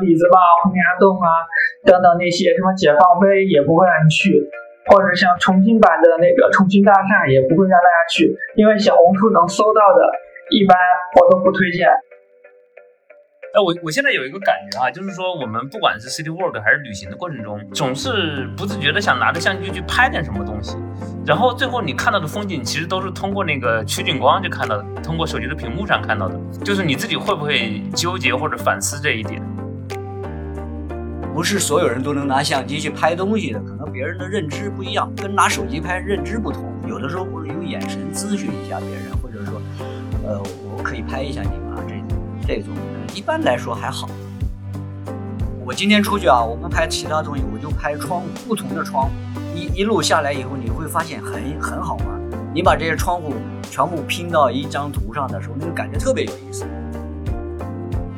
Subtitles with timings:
[0.00, 1.28] 李子坝、洪崖洞啊
[1.84, 4.42] 等等那些什么解放碑也不会让你去，
[4.86, 10.00] 或者像重庆版的那个重庆大厦也不会让大家去，因为小红书能搜到的，
[10.50, 10.76] 一般
[11.20, 11.88] 我都不推荐。
[13.54, 20.76] 哎，我我现在有一个感觉哈，就是说我们不管是 city walk 还是旅行的过程中，总是不自觉的想拿着相机去拍点什么东西，
[21.26, 26.38] 然后最后你看到的风景其实都是通过那个取景光就看到的，通过手机的屏幕上看到的。
[26.62, 29.40] 就是你自己会不会纠结或者反思这一点？
[31.36, 36.72] 不是所有人都能拿相机去拍东西的，可能别人的认知不一样，跟拿手机拍认知不同。
[36.88, 39.60] 有的时候或者用眼神咨询一下别人，或者说，
[40.26, 40.40] 呃，
[40.74, 41.76] 我可以拍一下你吗？
[41.86, 42.72] 这这种。
[43.14, 44.08] 一般来说还好。
[45.62, 49.10] 我今天出去啊，我不拍其他东西，我就拍窗户，不同的窗户。
[49.54, 52.06] 一一路下来以后，你会发现很很好玩。
[52.54, 53.34] 你把这些窗户
[53.70, 56.64] 全部拼到一张图上的时候，那个感觉特别有意思。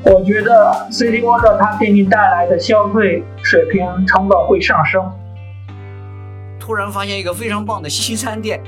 [0.04, 5.02] 我觉得 City Walk 它给你带来的消费水平成本会上升。
[6.60, 8.60] 突然发现一个非常棒的西餐店，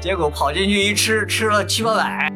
[0.00, 2.33] 结果跑进去一吃，吃了七八百。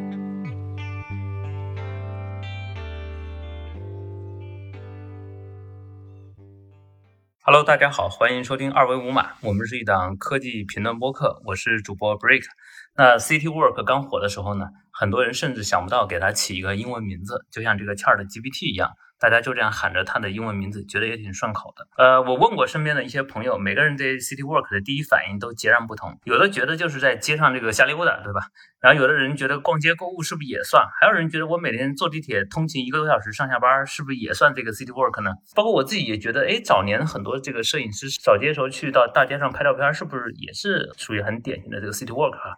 [7.50, 12.42] Hello，大家好，欢迎收听二维五码，我们是一档科技评论播客，我是主播 Break。
[12.94, 18.90] 那 City Work 刚火的时候呢，很多人甚至想不到给它起一个英文名字，就像这个 Chat GPT 一样。
[19.20, 21.86] 大家就这样喊着他的英文名字，觉得也挺顺口的。
[21.96, 26.18] 呃，我问过身边的一些朋友，每个人对 City Walk 的第一反应都截然不同。
[26.24, 28.42] 有的觉得就是在街上这个瞎溜达，对吧？
[28.80, 30.86] 然后有的人觉得逛街购物是不是也算？
[31.00, 35.32] 还有人觉得我每天坐地铁通勤一个多小时上下班，是不是也算这个 City Walk 呢？
[35.56, 42.54] 包括我自己也觉得，哎，早年很多这个摄影师扫街的时候去到大街上拍照片，是不是也是属于很典型的这个 City Walk 啊？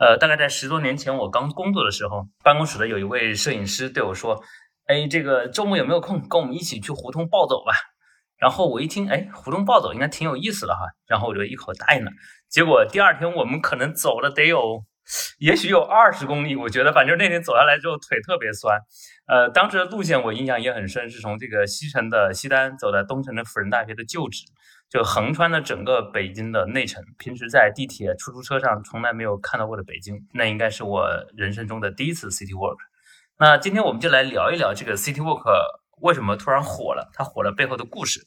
[0.00, 4.42] 呃，大概在十多年前我刚工作的时候，办公室的有一位摄影师对我说。
[4.90, 7.72] 哎，这个周末有没有空，跟我们一起去胡同暴走吧？
[8.36, 12.10] 然后我一听，哎，胡同暴走应该挺有意思的哈，然后我就一口答应了。
[12.48, 14.82] 结果第二天我们可能走了得有，
[15.38, 18.80] 也许有二十公里，我觉得反正那天走下来之后腿特别酸。
[19.28, 24.42] 呃，当时的路线我印象也很深，是从这个西城的西单走到东城的辅仁大学的旧址，
[24.88, 27.00] 就横穿了整个北京的内城。
[27.16, 32.76] 平时在地铁、出租车上从来没有看到过的北京，那应该是我人生中的第一次 city walk。
[33.42, 35.42] 那今天我们就来聊一聊这个 City Walk
[36.02, 38.20] 为什么突然火了，它火了背后的故事。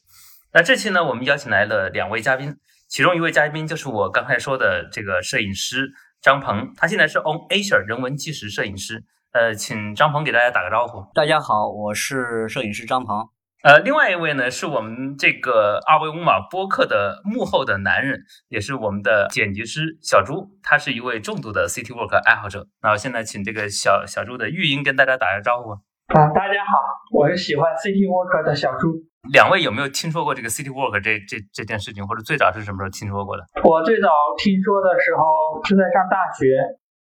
[0.52, 2.56] 那这期呢，我们邀请来了两位嘉宾，
[2.88, 5.88] 其中一位嘉宾就是我刚才说的这个摄影师
[6.20, 9.04] 张鹏，他现在是 On Asia 人文纪实摄影师。
[9.30, 11.06] 呃，请张鹏给大家打个招呼。
[11.14, 13.28] 大家好，我是摄影师张鹏。
[13.64, 18.20] 呃，另外一位呢，是我们这个二维五码播客的幕后的男人，
[18.50, 22.66] 也是我们的剪辑师小朱，他是一位重度的 City Work 爱好者。
[22.82, 25.70] 那我现在请这个小小朱的玉英跟大家打个招呼。
[26.12, 26.76] 啊，大家好，
[27.16, 29.00] 我是喜欢 City Work 的小朱。
[29.32, 33.48] 两位有没有听说过这个 City Work 这这这件事情，或者最早是什么时候听说过的？
[33.64, 36.44] 我最早听说的时候是在上大学，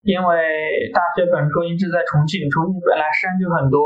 [0.05, 3.81] 因为大学本科一直在重庆，重庆本来山就很多。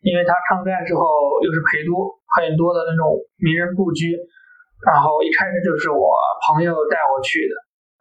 [0.00, 1.02] 因为他抗战之后
[1.42, 4.14] 又是陪都，很多的那种名人故居，
[4.86, 6.14] 然后一开始就是我
[6.46, 7.54] 朋友带我去的，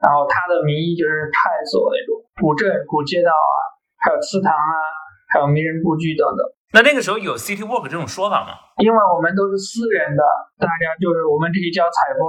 [0.05, 3.57] 然后他的名义就是探索那种古镇、古街道啊，
[3.97, 4.73] 还有祠堂啊，
[5.33, 6.45] 还有名人故居等等。
[6.75, 8.53] 那那个时候有 city walk 这种说法吗？
[8.77, 10.21] 因为我们都是私人的，
[10.61, 12.21] 大家就是我们这里叫采风，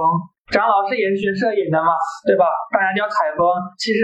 [0.49, 1.93] 张老师也是学摄影的嘛，
[2.25, 2.49] 对吧？
[2.73, 3.45] 大家叫采风，
[3.77, 4.01] 其实。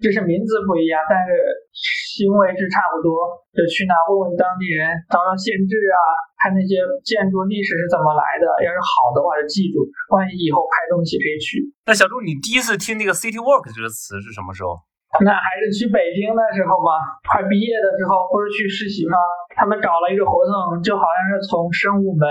[0.00, 1.30] 就是名字不一样，但是
[1.76, 3.12] 行为是差不多。
[3.52, 6.00] 就去哪问问当地人，找找县志啊，
[6.40, 8.48] 看那些建筑历史是怎么来的。
[8.64, 9.84] 要是好的话就记住，
[10.16, 11.60] 万一以后拍东西可以去。
[11.84, 14.80] 那小朱，你第一次听那个 city walk 这个词是什么时候？
[15.26, 19.18] 那还是去北京的时候嘛，快毕业的时候不是去实习吗？
[19.58, 22.24] 他们搞了一个活动，就好像是从生物门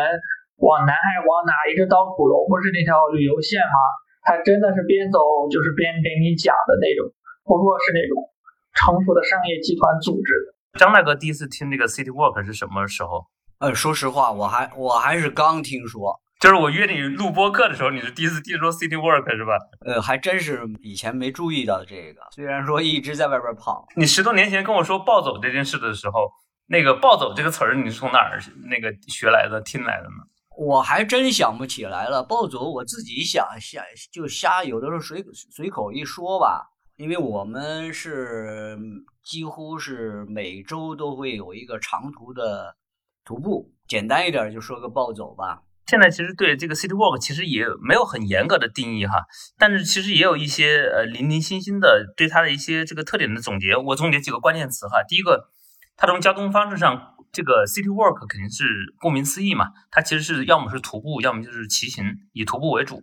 [0.63, 3.78] 往南还是往哪，一直到鼓楼，不是那条旅游线吗？
[4.24, 5.19] 他真的是边走
[5.51, 7.12] 就是边给你讲的那种。
[7.58, 8.30] 不过是那种
[8.75, 10.80] 成熟的商业集团组织的。
[10.80, 13.25] 张大哥第一次听那个 City Walk 是什么时候？
[13.57, 19.57] 呃，说实话，我还我还是刚听说，就是我约你录播课的时候，你是第一次听说 City Work 是吧？
[19.84, 22.22] 呃，还真是以前没注意到这个。
[22.36, 26.31] 虽然说一直在外边跑，你十多年前跟我说暴走这件事的时候，
[26.68, 30.24] 那个暴走这个词儿你是从哪儿那个学来的、听来的呢？
[30.56, 32.22] 我还真想不起来了。
[32.22, 36.69] 暴走我自己想想就瞎，有的时候随随口一说吧。
[37.00, 38.78] 因为我们是
[39.24, 42.75] 几乎是每周都会有一个长途的
[43.24, 45.63] 徒步，简单一点就说个暴走吧。
[45.88, 49.13] 现在其实对这个 city walk 其实也没有很严格的定义哈，
[49.57, 53.78] 但是其实也有一些呃零零星星的对它的一些这个特点的总结。
[53.78, 55.50] 我总结几个关键词哈，第一个，
[55.96, 58.66] 它从交通方式上这个 City Walk 肯定是
[59.00, 62.04] 顾名思义嘛，它其实是要么是徒步，要么就是骑行，
[62.34, 63.01] 以徒步为主。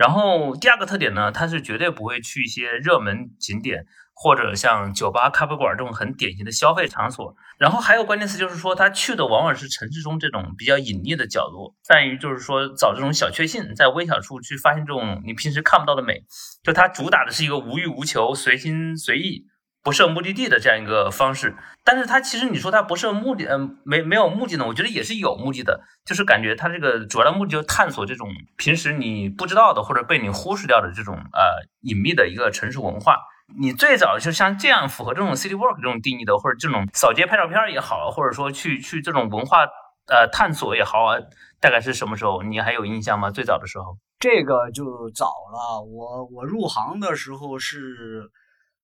[0.00, 3.84] 然后第二个特点呢，它是绝对不会去一些热门景点。
[4.22, 16.22] 或者像酒吧、咖啡馆这种很典型的消费场所，然后还有关键词就是说，他去的往往是城市中这种比较隐秘的角落，在于就是说找这种小确幸，在微小处去发现这种你平时看不到的美。
[16.62, 19.46] 就它主打的是一个无欲无求、随心随意、
[19.82, 21.54] 不设目的地的这样一个方式。
[21.84, 24.66] 但是它其实你说它不设目的，嗯，没没有目的呢？
[24.66, 33.16] 我觉得也是有目的的，就是感觉它这个主要的目的就是探索这种平时你不知道的或者被你忽视掉的这种呃隐秘的一个城市文化。
[33.58, 39.64] 你最早就像这样符合这种 city walk 这种定义的，或者这种扫街拍照片也好，或者说去去这种文化
[40.06, 41.18] 呃探索也好啊，
[41.60, 42.44] 大概是什么时候？
[42.44, 43.28] 你还有印象吗？
[43.28, 45.82] 最早的时候，这个就早了。
[45.82, 48.30] 我我入行的时候是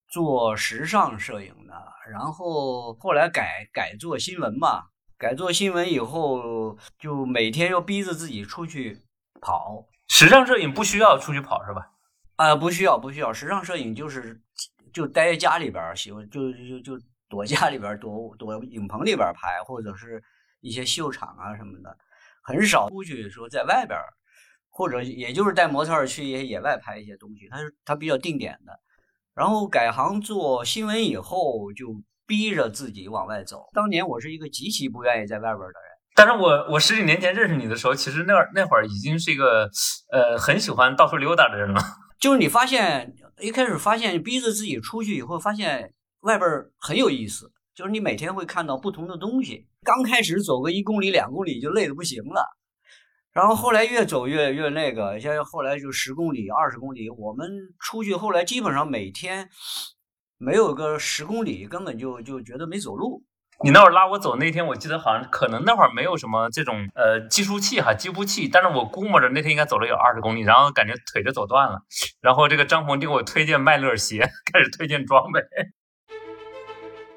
[0.09, 1.75] 做时尚摄影的，
[2.11, 4.85] 然后后来改改做新闻嘛，
[5.19, 9.03] 改做新闻以后，就每天要逼着自己出去
[9.41, 9.87] 跑。
[10.09, 11.91] 时尚摄影不需要出去跑是吧？
[12.37, 13.33] 啊，不需要，不需要。
[13.33, 14.41] 时尚摄影就是
[14.93, 20.23] 就待在家里边喜欢就就就躲家里边躲躲影棚里边拍，或者是
[20.61, 21.99] 一些秀场啊什么的，
[22.43, 23.99] 很少出去说在外边
[24.71, 27.49] 或者也就是带模特去一些野外拍一些东西。
[27.51, 28.79] 它是它比较定点的。
[29.37, 31.89] 然后改行做新闻以后，就
[32.27, 33.67] 逼着自己往外走。
[33.75, 35.97] 当年我是一个极其不愿意在外边的人。
[36.15, 39.69] 但是我我十几年前认识你的时候，其实那那会儿已经是一个
[40.11, 41.81] 呃很喜欢到处溜达的人了。
[42.19, 47.53] 就是你发现一开始发现逼着自己出去以后，发现外边很有意思。
[47.75, 49.69] 就是你每天会看到不同的东西。
[49.83, 52.43] 刚开始走个一公里、两公里就累得不行了，
[53.37, 57.11] 然后后来越走越越那个，像后来就十公里、二十公里。
[57.11, 57.47] 我们
[57.79, 59.51] 出去后来基本上每天
[60.39, 63.25] 没有个十公里，根本就就觉得没走路。
[63.63, 71.83] 你那会儿拉我走那天，我记得好像可能那会儿没有什么这种呃计数器哈计步器，但是我估摸着那天应该走了有二十公里，然后感觉腿就走断了。
[72.23, 75.43] 然后这个张鹏就给我推荐麦乐鞋，开始推荐装备。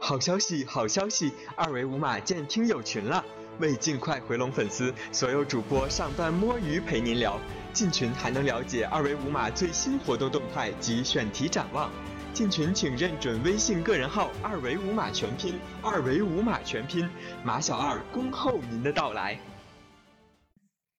[0.02, 3.24] 好消息，好消息，二维码建听友群了！
[3.60, 7.38] 为尽快回笼粉丝，所有主播上班摸鱼陪您聊，
[7.74, 11.92] 进群还能了解二维五码最新活动动态及选题展望。
[12.34, 17.10] 进群请认准微信个人号“二维五码全拼”，二维五码全拼，
[17.44, 19.38] 马小二恭候您的到来。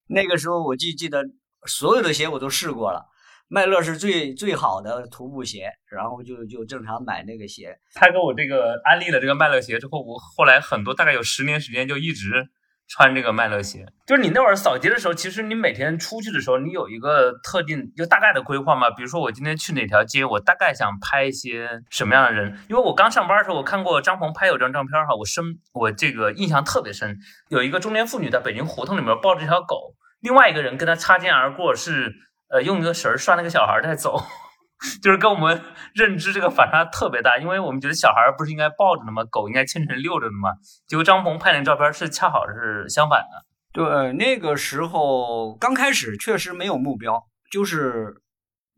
[0.06, 1.24] 那个时候我记记得
[1.66, 3.06] 所有的鞋我都试过了，
[3.50, 7.76] 麦乐是最最好的徒步鞋，然后就就正常买那个鞋。
[7.94, 12.48] 他给我这个安利了这个麦乐鞋之后，我后来很多大概有十年时间就一直。
[12.92, 18.90] 穿这个麦乐鞋，就是你那会儿扫街的时候，其实你每天出去的时候，你有一个特定就大概的规划吗？
[18.90, 22.58] 比如说我今天去哪条街，我大概想拍一些什么样的人？
[22.68, 27.16] 因为我刚上班的时候，我看过张鹏拍有张照片哈，我深我这个印象特别深，
[27.48, 32.12] 有一个中年妇女在北京胡同里面抱着一条狗，另外一个人跟她擦肩而过，是
[32.50, 34.22] 呃用一个绳拴那个小孩在走。
[35.02, 35.62] 就是跟我们
[35.92, 39.22] 认知这个反差特别大，因为我们觉得小孩不是应该抱着的吗？
[39.30, 40.54] 狗应该牵着遛着的吗？
[40.86, 43.44] 结果张鹏拍那照片是恰好是相反的。
[43.74, 48.22] 对，那个时候刚开始确实没有目标，就是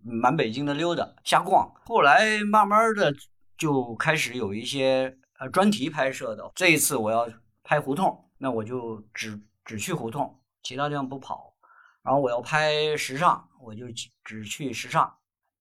[0.03, 1.73] 满北京的溜达瞎逛。
[1.85, 3.15] 后来慢慢的
[3.57, 6.51] 就开始有一些呃专题拍摄的。
[6.57, 7.29] 这一次我要
[7.63, 11.55] 拍胡同，那我就只只去胡同，其他地方不跑。
[12.03, 13.87] 然后我要拍时尚，我就
[14.25, 15.13] 只去时尚。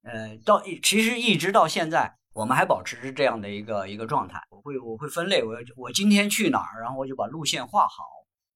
[0.03, 4.41] 呃，到其实一直到现在，我们还保持着这样的一个一个状态。
[4.49, 8.03] 我会我会分类，我我今天去哪儿，然后我就把路线画好，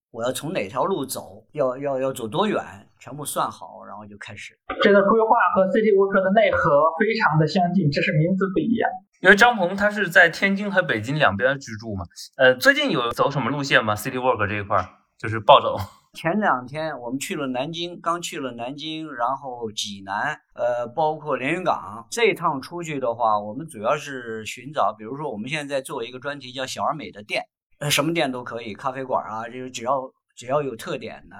[0.10, 2.60] 我要从哪条路走，要要要走多远，
[3.00, 4.58] 全部算好，然后就开始。
[4.82, 6.60] 这个规划和 City Walk 的内核
[7.00, 8.90] 非常的相近，只是名字不一样。
[9.22, 12.06] 因为张鹏他是在天津和北京两边居住嘛，
[12.38, 14.84] 呃，最近有走什么路线吗？City Walk 这一块
[15.20, 15.78] 就是暴走。
[16.16, 22.08] 前两天我们去了南京，刚去了南京，然后济南，呃，包括连云港。
[22.10, 27.44] 这趟出去的话，我们主要是寻找，比如说我们现在在做一个专题叫“小而美”的店，
[27.80, 31.36] 呃，什么店都可以，咖啡馆啊，就是只要只要有特点的，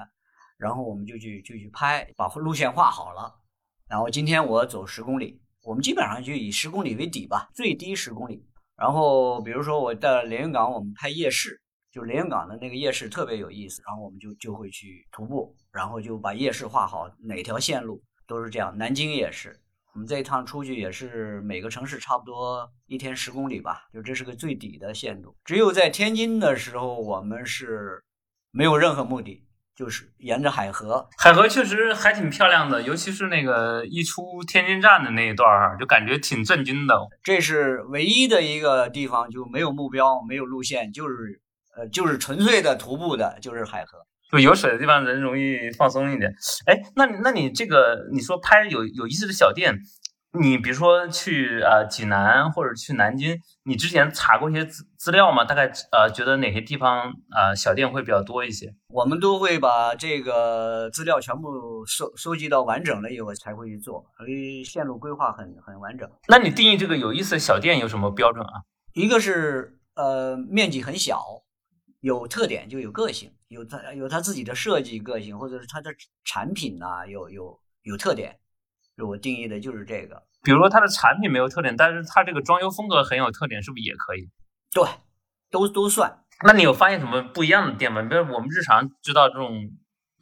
[0.58, 3.34] 然后我们就去就去拍，把路线画好了。
[3.88, 8.46] 然后今天我走十公里，我们基本上就以十公里为底吧，最低十公里。
[8.75, 11.62] 然后比如说我在连云港，我们拍夜市。
[11.95, 18.77] 就连云港的那个夜市特别有意思，然后我们就就会去徒步，然后就把夜市画好，哪条线路都是这样。
[18.77, 19.57] 南京也是，
[19.93, 25.33] 我们这一趟出去也是每个城市差不多一天十公里吧，就这是个最底的限度。
[25.45, 28.03] 只有在天津的时候，我们是
[28.51, 31.07] 没有任何目的，就是沿着海河。
[31.17, 37.07] 海河确实还挺漂亮的，尤其是那个一出天津站的那一段儿，就感觉挺震惊的。
[37.23, 41.41] 这是唯一的一个地方，就没有目标，没有路线，就是。
[41.75, 44.00] 呃，就是纯粹的徒步的，就是海河。
[44.32, 46.34] 就有水的地方，人容易放松一点。
[46.65, 49.77] 哎，那那你这个你说拍有有意思的小店，
[50.39, 55.46] 你比如说去呃济南或者去南京，你之前查过一些资资料吗？
[55.46, 58.74] 大概呃觉得哪些地方呃小店会比较多一些？
[58.89, 66.10] 我们都会把这个资料全部收收集到完整了以后才会去做，所以线路规划很很完整。
[66.27, 68.63] 那你定义这个有意思的小店有什么标准啊？
[68.94, 71.22] 一个是呃面积很小，
[72.05, 73.33] 有特点就有个性。
[73.47, 75.91] 有他有他自己的设计个性，或者是他的
[76.24, 78.38] 产品呐，有有有特点。
[78.97, 80.21] 我定义的就是这个。
[80.43, 84.29] 比如说它的产品没有特点，但是它这个装修风格很有特点，是不是也可以？
[84.71, 84.88] 对，
[85.50, 86.24] 都都算。
[86.43, 88.03] 那你有发现什么不一样的店吗？
[88.03, 89.71] 比如我们日常知道这种。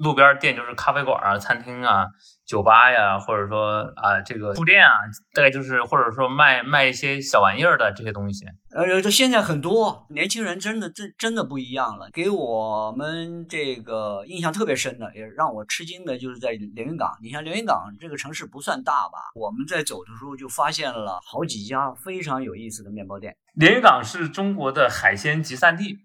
[0.03, 2.05] 路边店就是咖啡馆啊、餐厅啊、
[2.45, 4.91] 酒吧呀，或者说啊这个书店啊，
[5.33, 8.45] 大概就是或者说卖卖一些小玩意儿的这些东西。
[8.75, 12.09] 呃，这现在很多年轻人真的真真的不一样了。
[12.11, 17.09] 给我们这个印象特别深的，也让我吃惊的就是在连云港。
[17.21, 19.17] 你像连云港这个城市不算大吧？
[19.35, 23.35] 我们在走的时候就发现了好几家非常有意思的面包店。
[23.53, 25.99] 连云港是中国的海鲜集散地，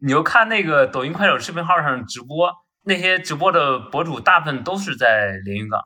[0.00, 2.52] 你就看那个抖音、快手视频号上直播。
[2.84, 5.80] 那些直播的博主大部分都是在连云港，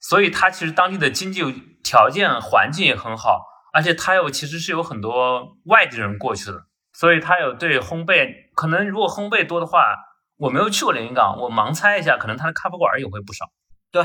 [0.00, 1.42] 所以它其实当地的经济
[1.82, 9.94] 条件环境也很好，而且它又其实是有很多外地人过去的，所以它有对烘焙，可能如果烘焙多的话，
[10.36, 13.46] 我没有去过连云港，我盲猜一下，可能它的咖啡馆也会不少。
[13.90, 14.02] 对，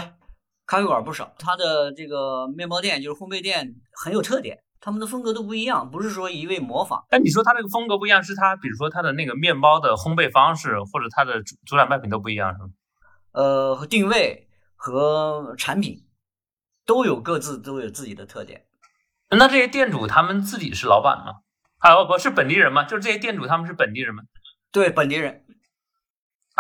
[0.66, 4.60] 咖啡馆不少，它的这个面包店就是烘焙店很有特点。
[4.82, 7.06] 他们的风格都不一样，不是说一味模仿。
[7.08, 12.70] 但你说他这个风格不一样，是他，比如说他的那个面包的烘焙方式，或者他的主主产卖品都不一样，是吗？
[13.34, 16.04] 呃，定位和产品
[16.86, 18.66] 都有各自都有自己的特点。
[19.30, 21.36] 那这些店主他们自己是老板吗？
[21.78, 22.84] 啊，不是本地人吗？
[22.84, 24.24] 就是这些店主他们是本地人吗？
[24.72, 25.46] 对，本地人。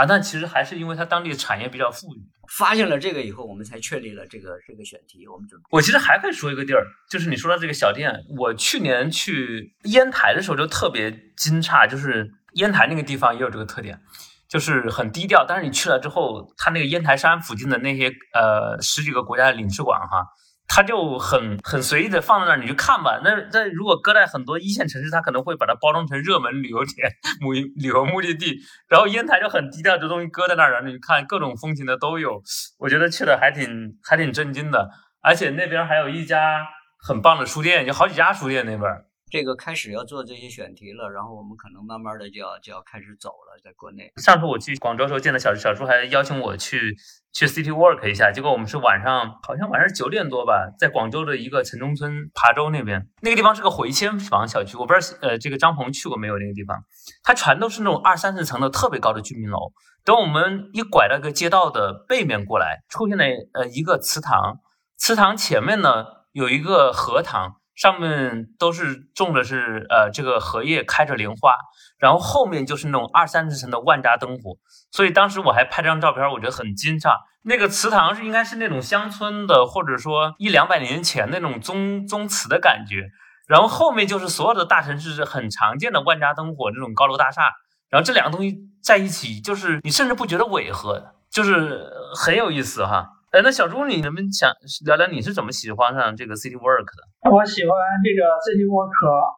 [0.02, 2.20] 啊，但其实还是因为它当地的产业比较富裕。
[2.58, 5.28] 发现了这个以后，我们才确立了这个这个选题。
[5.28, 8.12] 我们准备，我其实还可以说一个地儿，就是你说到这个小店。
[8.38, 14.02] 我去年去烟台的时候就特别惊诧，就是烟台那个地方也有这个特点，
[14.50, 15.46] 就是很低调。
[15.48, 20.26] 但是你去了之后，它那个烟台山附近的那些呃十几个国家的领事馆哈。
[20.74, 23.20] 他就很很随意的放在那儿，你去看吧。
[23.26, 27.12] 那那如果搁在很多一线城市，它可能会把它包装成热门旅游点、
[27.76, 28.58] 旅游目的地。
[28.88, 32.42] 然后烟台就很低调，这东西搁在那儿，然后你看各种风情的都有。
[32.80, 33.68] 我觉得去的还挺
[34.02, 34.90] 还挺震惊的，
[35.22, 36.66] 而且那边还有一家
[37.06, 38.90] 很棒的书店，有好几家书店那边。
[39.32, 44.12] 这个开始要做这些选题了，然后我们可能慢慢的就要就要开始走了，在国内。
[44.18, 46.98] 上次我去广州时候见的小小叔还邀请我去
[47.32, 56.84] 去 City Walk 一下，结果我们是晚上好像晚上九点多吧，在广州的一个城中村琶洲那边，那个地方是个回迁房小区，我不知道呃这个张鹏去过没有那个地方，
[57.24, 59.72] 它全都是那种二三十层的特别高的居民楼。
[60.04, 63.24] 等我们一拐到一个街道的背面过来，出现了
[63.54, 64.60] 呃一个祠堂，
[64.98, 67.61] 祠堂前面呢有一个荷塘。
[67.82, 71.56] 上面都是种的是呃这个荷叶开着莲花，
[71.98, 74.58] 然后后面就是那种二三十层的万家灯火，
[74.92, 77.16] 所以当时我还拍张照片，我觉得很惊诧。
[77.42, 83.08] 那个祠堂是应该是那种乡村的，或者说一两百年前那种宗宗祠的感觉，
[83.48, 87.52] 然后后面就是所有的大城市是很常见的万家灯火这种高楼大厦，
[87.90, 91.84] 然后这两个东西在一起，就是你甚至不觉得违和，就是
[92.16, 93.10] 很有意思哈。
[93.32, 94.52] 哎，那小朱，你能不能想
[94.84, 97.32] 聊聊你是怎么喜欢上这个 City Work 的？
[97.32, 97.72] 我喜欢
[98.04, 98.92] 这个 City Work，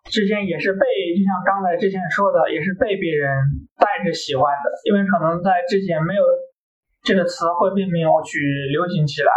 [0.09, 0.81] 之前也是被，
[1.13, 3.29] 就像刚才之前说的，也是被别人
[3.77, 6.25] 带着喜欢的，因为可能在之前没有
[7.05, 8.41] 这个词汇并没有去
[8.73, 9.29] 流行起来，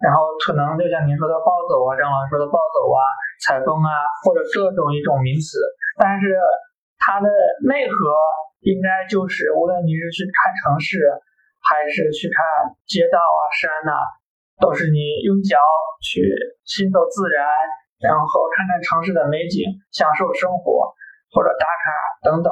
[0.00, 3.04] 然后可能就像您说的暴走啊，张老师说的暴走啊、
[3.44, 3.92] 采风啊，
[4.24, 5.60] 或者各种一种名词，
[6.00, 6.40] 但是
[6.96, 7.28] 它的
[7.68, 7.92] 内核
[8.64, 11.04] 应该就是，无论你是去看城市。
[11.60, 12.40] 还是去看
[12.88, 13.92] 街道啊、山呐，
[14.60, 15.56] 都是你用脚
[16.00, 16.24] 去
[16.64, 17.44] 行走自然，
[18.00, 18.24] 然后
[18.56, 20.92] 看看城市的美景，享受生活
[21.30, 21.84] 或者打卡
[22.24, 22.48] 等等，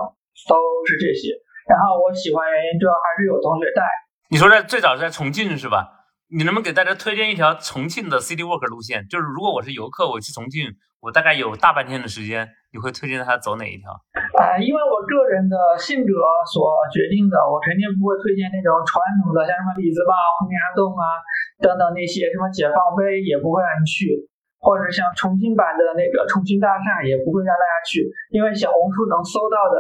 [0.48, 1.34] 都是这些。
[1.66, 3.82] 然后我喜欢原因主要还是有同学带。
[4.30, 5.98] 你说在最早在重庆是吧？
[6.30, 9.08] 你能不能给大家推荐一条重庆的 City Walk 路线？
[9.08, 12.48] 就是如果我是游客，我去重庆，我大概有大半天的时间。
[12.68, 13.88] 你会推荐他走哪一条？
[14.36, 16.12] 啊，因为我个人的性格
[16.44, 21.16] 所决定的，我肯定不会推荐那种传统的，像什么李子坝、洪崖洞啊
[21.64, 24.12] 等等那些什么解放碑也不会让你去，
[24.60, 29.76] 或者像重庆版的那个重庆大厦也不会让大家去，因为小红书能搜到的，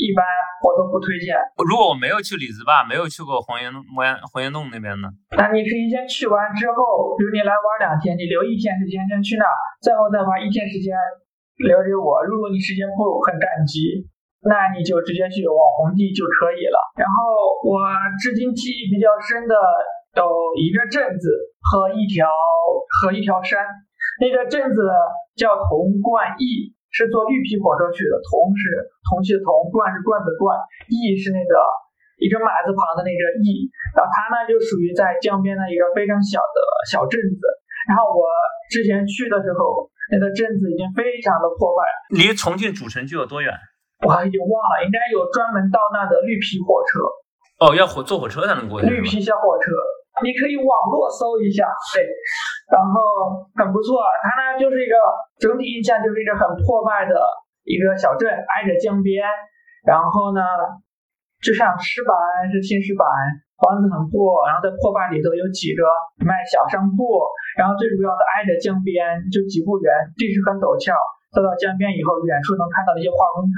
[0.00, 0.24] 一般
[0.64, 1.36] 我都不推荐。
[1.60, 5.12] 如果我没有去李子坝，没有去过黄岩黄岩黄岩洞那边呢？
[5.36, 9.44] 那你可以先去完之后，比如你来玩两天，你留一天时间先去那，
[9.84, 10.96] 最后再花一天时间。
[11.68, 14.08] 了解我，如果你时间不很赶急，
[14.40, 16.78] 那你就直接去网红地就可以了。
[16.96, 17.20] 然后
[17.68, 17.76] 我
[18.16, 19.52] 至今记忆比较深的
[20.16, 20.24] 有
[20.56, 21.28] 一个镇子
[21.60, 22.24] 和一条
[23.04, 23.60] 和一条山。
[24.20, 24.80] 那个镇子
[25.36, 28.16] 叫潼关驿，是坐绿皮火车去的。
[28.24, 28.64] 潼是
[29.08, 30.56] 铜器的铜，罐是罐子罐，
[30.88, 31.52] 驿是那个
[32.16, 33.68] 一个马字旁的那个驿。
[33.92, 37.40] 然后它呢就属于在江边的一个非常小的小镇子。
[37.88, 38.24] 然后我
[38.68, 41.80] 之前去的时候，那个镇子已经非常的破败。
[42.10, 43.54] 离重庆主城区有多远？
[44.02, 46.98] 我已经忘了，应该有专门到那的绿皮火车。
[47.60, 48.88] 哦，要火坐火车才能过去。
[48.88, 49.68] 绿皮小火车，
[50.24, 52.00] 你可以网络搜一下，对，
[52.72, 52.96] 然后
[53.54, 54.00] 很不错。
[54.24, 54.96] 它呢就是一个
[55.38, 57.12] 整体印象就是一个很破败的
[57.64, 59.28] 一个小镇，挨着江边，
[59.84, 60.40] 然后呢
[61.44, 62.16] 就像石板
[62.50, 63.04] 是青石板。
[63.60, 65.84] 房子很破，然后在破败里头有几个
[66.24, 67.20] 卖小商铺，
[67.60, 70.96] 然后最主要的挨着江边，就几步远，地势很陡峭。
[71.30, 73.54] 走到江边以后，远处能看到一些化工厂，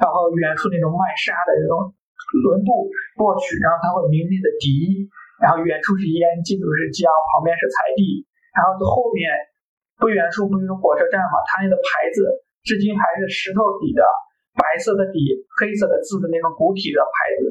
[0.00, 1.92] 然后远处那种卖沙的那种
[2.46, 8.24] 轮渡过去，然后它会明丽的笛，然后远处是烟，近处是江，旁边是菜地，
[8.56, 9.28] 然后后面
[10.00, 11.36] 不远处不就是火车站嘛？
[11.50, 12.24] 它那个牌子
[12.64, 14.00] 至今还是石头底的，
[14.56, 15.20] 白色的底，
[15.60, 17.42] 黑色的字的那种古体的牌子。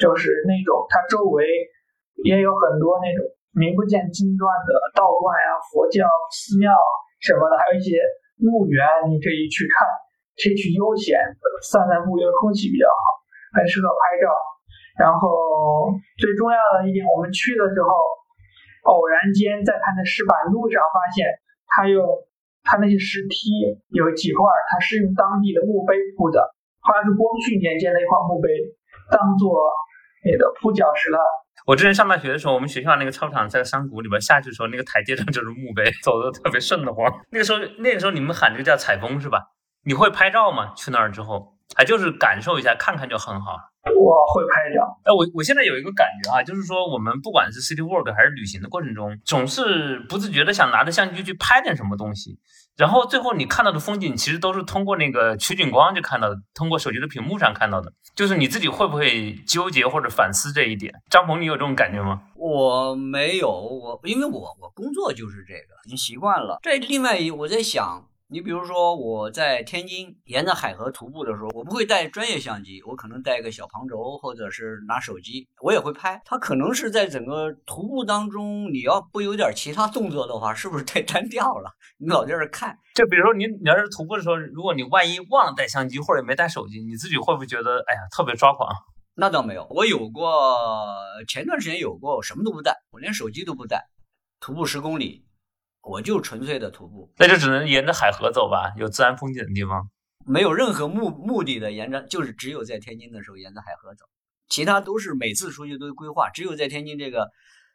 [0.00, 1.44] 就是那种，它周围
[2.24, 3.20] 也有很多那种
[3.52, 6.72] 名不见经传的道观呀、佛教寺庙
[7.20, 8.00] 什么的，还有一些
[8.40, 8.80] 墓园，
[9.12, 9.84] 你可以去看，
[10.40, 11.20] 可以去悠闲
[11.60, 13.00] 散散步，因为空气比较好，
[13.60, 14.32] 很适合拍照。
[14.96, 17.92] 然后最重要的一点，我们去的时候，
[18.88, 21.28] 偶然间在它的石板路上发现，
[21.68, 22.24] 它有
[22.64, 23.52] 它那些石梯
[23.92, 26.40] 有几块，它是用当地的墓碑铺的，
[26.80, 28.48] 好像是光绪年间的一块墓碑，
[29.12, 29.60] 当做。
[30.24, 31.18] 那个铺脚石了。
[31.66, 37.06] 我之前上大学的时候，我们学校那个操场在山谷里边，下去的时候那个台阶上就是墓碑，走的特别顺的慌。
[37.30, 39.38] 那个时候，那个时候你们喊这个叫采风是吧？
[39.84, 40.72] 你会拍照吗？
[40.74, 43.56] 去那儿之后，还就是感受一下，看看就很好。
[43.82, 45.00] 我会拍照。
[45.04, 52.38] 哎，我我现在有一个感觉啊，就是说我们不管是 city walk 还是旅行的过程中，总是不自觉的想拿着相机去拍点什么东西。
[52.80, 57.92] 然后最后你看到的风景，其实都是通过那个取景光就看到的，通过手机的屏幕上看到的。
[58.16, 60.90] 就是你自己会不会纠结或者反思这一点？
[61.10, 62.22] 张鹏，你有这种感觉吗？
[62.34, 66.58] 我没有，我因为我我工作就是这个，已经习惯了。
[66.62, 68.06] 这另外一，我在想。
[68.32, 76.22] 你比如说，我在天津沿着海河徒步的时候，我不会带专业相机，我可能带一个小旁轴，或者是拿手机，我也会拍。
[76.24, 81.72] 它可能是在整个徒步当中，你要不有点其他动作的话，是不是太单调了？
[81.98, 82.78] 你老在这看。
[82.94, 88.72] 就比如说，你你要是徒步的时候，如果你万一忘了带相机，或者没带手机，你自己会不会觉得，哎呀，特别抓狂？
[89.16, 90.56] 那倒没有，我有过，
[91.26, 93.88] 前段时间有过，我什么都不带，我连手机都不带，
[94.38, 95.24] 徒步十公里。
[95.82, 99.90] 我就纯粹的徒步，那就只能沿着海河走吧，有自然风景的地方，
[100.26, 104.04] 没有任何目目的的沿着，就是只有在天津的时候沿着海河走，
[104.48, 107.30] 其他都是每次出去都规划，只有在天津这个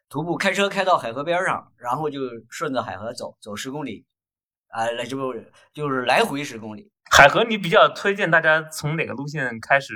[0.08, 4.06] 徒步开车开到海河边上，然后就顺着海河走，走十公里，
[4.68, 5.34] 啊，那就
[5.74, 6.90] 就是来回十公里。
[7.10, 9.94] 海河，你比较推荐大家从哪个路线开始，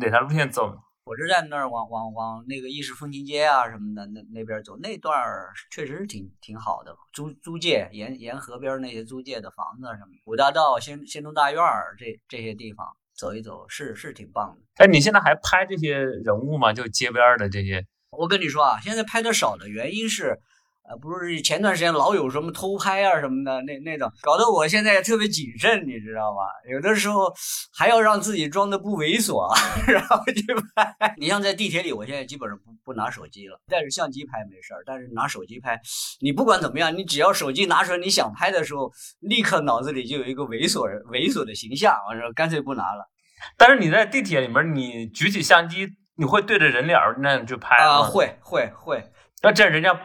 [0.00, 0.78] 哪条路线走？
[1.06, 14.84] 火车站那儿往往往那个意式风情街啊什么的那那边走，那段儿确实是挺挺好的，租租界沿沿河边那些租界的房子什么，五大道、仙仙东大院儿这这些地方走一走是是挺棒的。
[14.84, 16.72] 哎，你现在还拍这些人物吗？
[16.72, 17.86] 就街边的这些？
[18.10, 20.40] 我跟你说啊，现在拍的少的原因是。
[20.88, 26.46] 呃，不是前段时间老有什么偷拍啊什么的，那那种搞得我现在特别谨慎，你知道吧？
[26.70, 27.32] 有的时候
[27.76, 29.52] 还要让自己装的不猥琐，
[29.90, 30.44] 然后去
[30.76, 31.14] 拍。
[31.18, 35.80] 你像在地铁里，我现在基本上不不拿手机了，带着相机拍没事儿，但是拿手机拍，
[36.20, 43.10] 你不管怎么样，你只要手机拿出来，你想拍的时候，立刻脑子里就有一个猥琐猥琐的形象，我说干脆不拿了。
[43.58, 48.02] 但是你在地铁里面，你举起相机，你会对着人脸那样去拍啊？
[48.04, 49.02] 会会会。
[49.42, 50.00] 那这样人家。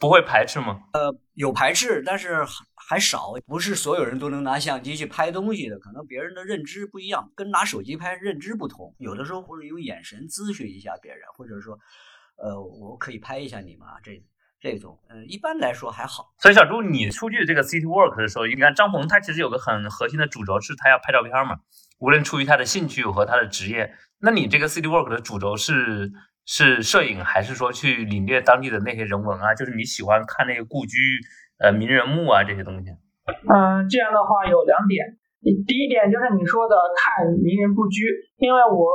[0.00, 0.80] 不会排斥吗？
[0.94, 2.42] 呃，有排斥，但是
[2.74, 3.34] 还少。
[3.46, 8.94] 不是所有人都能拿相机去拍东西的，可能别人的认知不一样，跟拿手机拍认知不同。
[8.98, 11.78] 有的时候或者用眼神咨询一下别人，或者说，
[12.36, 13.86] 呃，我可以拍一下你吗？
[14.02, 14.22] 这
[14.58, 16.32] 这种，嗯，一般来说还好。
[16.38, 21.58] 所以小朱，你出去这个 city work 的时候，你看张鹏他其实有个很核心的主轴是他要拍照片嘛，
[21.98, 23.94] 无论出于他的兴趣和他的职业。
[24.18, 26.10] 那你这个 city work 的主轴是？
[26.50, 29.54] 是摄影，还是说去领略当地的那些人文啊？
[29.54, 30.98] 就是你喜欢看那些故居、
[31.62, 32.90] 呃名人墓啊这些东西。
[33.46, 35.14] 嗯，这样的话有两点。
[35.46, 38.02] 第一点就是你说的看名人故居，
[38.42, 38.90] 因为我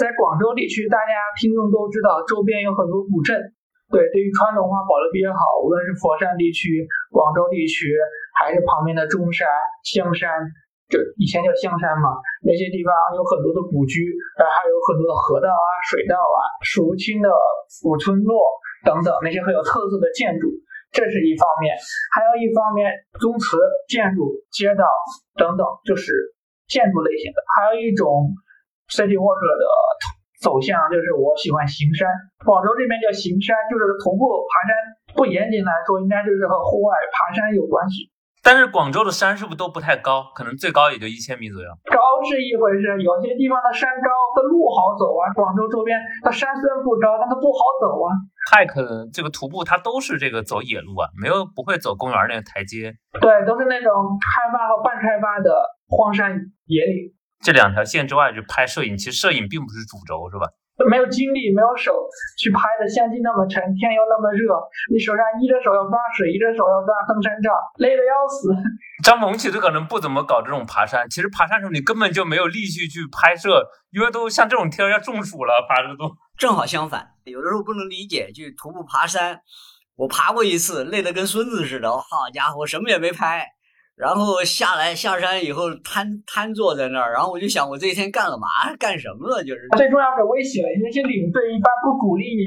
[0.00, 3.36] 在广州地区，大家听众都知道，周边有很多古镇，
[3.92, 5.60] 对，对于传统文化保留比较好。
[5.60, 7.92] 无论是佛山地区、广州地区，
[8.40, 9.44] 还是旁边的中山、
[9.84, 10.32] 香山，
[10.86, 12.14] 就以前叫香山嘛，
[12.46, 14.06] 那些地方有很多的古居，
[14.38, 17.26] 然后还有很多的河道啊、水道啊、数不清的
[17.82, 18.38] 古村落
[18.86, 20.46] 等等那些很有特色的建筑，
[20.94, 21.74] 这是一方面；
[22.14, 23.58] 还有一方面，宗祠、
[23.90, 24.86] 建筑、街道
[25.34, 26.14] 等等，就是
[26.70, 28.30] 建筑类型的；还有一种
[28.86, 29.66] city walk 的
[30.38, 32.06] 走向，就是我喜欢行山。
[32.46, 34.70] 广州这边叫行山，就是徒步爬山，
[35.18, 38.14] 不严谨来说，应该就是和户外爬山有关系。
[38.46, 40.30] 但是广州的山是不是都不太高？
[40.32, 41.68] 可能最高也就一千米左右。
[41.90, 45.26] 高是一回事，有些地方的山高，它路好走啊。
[45.34, 48.14] 广州周边，它山虽然不高，但它不好走啊。
[48.48, 52.94] 泰克这个徒步，它都是这个走野路啊，没有不会走公园那个台阶。
[53.20, 53.90] 对，都是那种
[54.22, 55.50] 开发和半开发的
[55.88, 56.30] 荒山
[56.66, 57.10] 野岭。
[57.42, 60.46] 这两条线之外，就拍摄影，其实摄影并不是主轴，是吧？
[60.84, 62.04] 没有精力，没有手
[62.36, 64.52] 去拍的相机那么沉，天又那么热，
[64.92, 68.52] 你手上一只手要抓水，一只手要抓登山杖，累得要死。
[69.02, 76.12] 张萌其实可能不怎么搞这种爬山，其实爬山的时候你根本就没有力气去拍摄，因为都像这种天要中暑了，爬着都。
[76.36, 79.40] 正好相反，有的时候不能理解，去徒步爬山，
[79.96, 83.55] 我爬过一次，累得跟孙子似的，好家伙，什么也没拍。
[83.96, 88.46] 然后下来下山以后瘫瘫坐在那儿，然后我就想我这一天干了嘛？
[88.78, 89.42] 干什么了？
[89.42, 92.44] 就是最重要是危险，那些领队一般不鼓励你，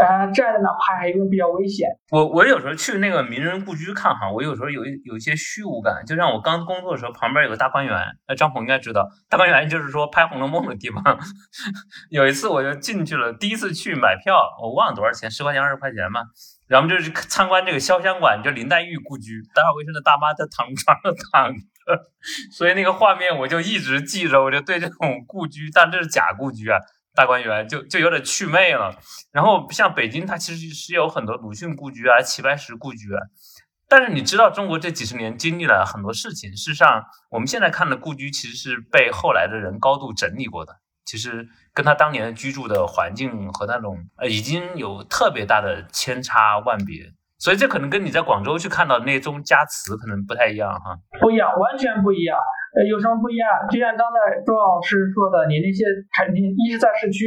[0.00, 1.88] 呃，站在那拍，因为比较危险。
[2.12, 11.02] 我我有时候去那个名人故居看哈，我有时候有一有一些虚无感，就像我刚工作的时候，旁边有个大观园，呃张鹏应该知道，大观园就是说拍《红楼梦》的地方。
[12.10, 16.20] 有一次我就进去了，第一次去买票，我忘了多少钱，十块钱二十块钱嘛。
[16.68, 22.12] 然后就是参观这个潇湘馆，就林黛玉故居，打扫卫生的大妈在躺床上躺着，
[22.52, 26.78] 所以那个画面我就一直记着，我就对这种故居，但这是假故居啊，
[27.14, 28.94] 大观园就 就有点祛魅了。
[29.32, 33.20] 然后像北京，它其实是有很多鲁迅故居啊、齐白石故居啊，
[33.88, 40.74] 但是你知道中国这几十年经历了很多事情，事实上我们现在看的故居其实是被后来的人高度整理过的。
[41.08, 47.00] 其实跟他当年居住的环境和那种呃已经有特别大的千差万别，
[47.38, 50.92] 所以这可能跟你在广州去看到的那宗家祠可能不太一样哈。
[51.18, 52.36] 不一样，完全不一样。
[52.76, 53.48] 呃，有什么不一样？
[53.72, 57.24] 就像刚才周老师说的，你那些肯定一是在市区，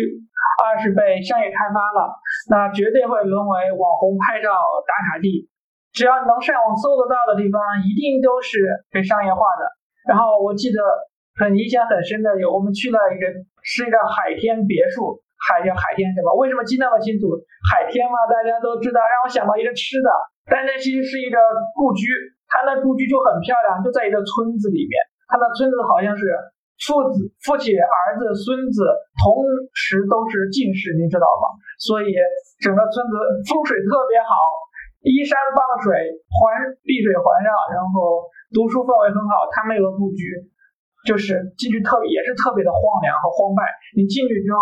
[0.62, 2.13] 二是被商业开发了，
[2.54, 4.54] 那绝对会沦为网红拍照
[4.86, 5.50] 打卡地。
[5.91, 8.62] 只要能上网搜得到的地方，一定都是
[8.94, 9.65] 被商业化的。
[10.08, 10.78] 然后我记得
[11.42, 13.26] 很印象很深的有，我们去了一个。
[13.62, 16.34] 是一个海天别墅，海叫海天什么？
[16.34, 17.30] 为什么记那么清楚？
[17.70, 20.10] 海天嘛，大家都知道，让我想到一个吃的。
[20.50, 21.38] 但那其实是一个
[21.78, 22.10] 故居，
[22.50, 24.98] 它那故居就很漂亮，就在一个村子里面。
[25.30, 26.26] 它那村子好像是
[26.82, 28.82] 父子、父亲、儿子、孙子
[29.22, 29.46] 同
[29.78, 31.46] 时都是进士，你知道吗？
[31.78, 32.10] 所以
[32.66, 33.14] 整个村子
[33.46, 34.34] 风水特别好，
[35.06, 36.42] 依山傍水，环
[36.82, 38.26] 碧水环绕，然后
[38.58, 39.46] 读书氛围很好。
[39.54, 40.50] 他们有个故居。
[41.06, 43.66] 就是进去特别也是特别的荒凉和荒败。
[43.98, 44.62] 你进去之后，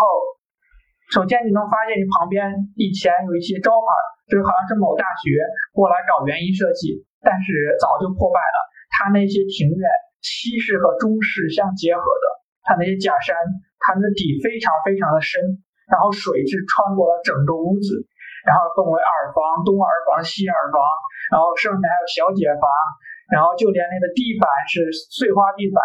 [1.12, 3.88] 首先你能发现你旁边以前有一些招牌，
[4.30, 5.36] 就是好像是某大学
[5.76, 8.58] 过来搞园艺设计，但是早就破败了。
[8.88, 9.82] 它那些庭院
[10.20, 12.26] 西式和中式相结合的，
[12.62, 13.34] 它那些假山，
[13.80, 15.40] 它的底非常非常的深，
[15.88, 18.00] 然后水是穿过了整个屋子，
[18.46, 20.78] 然后分为耳房、东耳房、西耳房，
[21.32, 22.64] 然后上面还有小姐房，
[23.34, 25.82] 然后就连那个地板是碎花地板。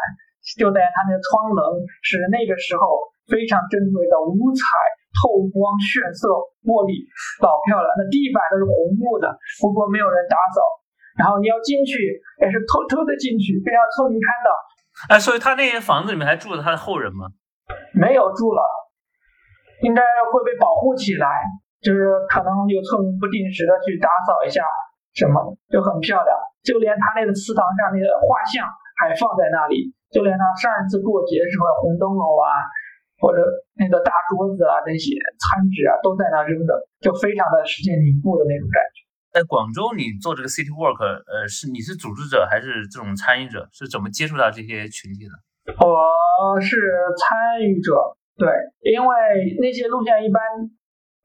[0.53, 4.61] 就在他那个窗棱是那个时候非常珍贵的五彩
[5.17, 6.29] 透光炫色
[6.61, 7.01] 玻璃，
[7.41, 7.87] 老漂亮。
[7.97, 9.25] 那地板都是红木的，
[9.57, 10.61] 不过没有人打扫。
[11.17, 11.95] 然后你要进去
[12.43, 14.49] 也是偷偷的进去，不要村民看到。
[15.09, 17.31] 哎，所以他那些房子里面还住着他的后人吗？
[17.95, 18.61] 没有住了，
[19.81, 21.41] 应该会被保护起来，
[21.79, 24.61] 就是可能有村民不定时的去打扫一下，
[25.15, 25.39] 什么
[25.71, 26.29] 就很漂亮。
[26.67, 28.67] 就连他那个祠堂上那个画像
[28.99, 29.94] 还放在那里。
[30.11, 32.65] 就连他上一次过节时候，红灯笼啊，
[33.19, 33.41] 或者
[33.75, 39.03] 那个大桌子啊，那些餐纸啊，都在那扔着，就非常的时间凝固的那种感觉。
[39.35, 43.67] 在广州，你做这个 City Work，呃，是你是组织者还是这种参与者？
[43.73, 45.35] 是怎么接触到这些群体的？
[45.75, 46.77] 我是
[47.19, 48.47] 参与者，对，
[48.79, 49.15] 因为
[49.59, 50.39] 那些路线一般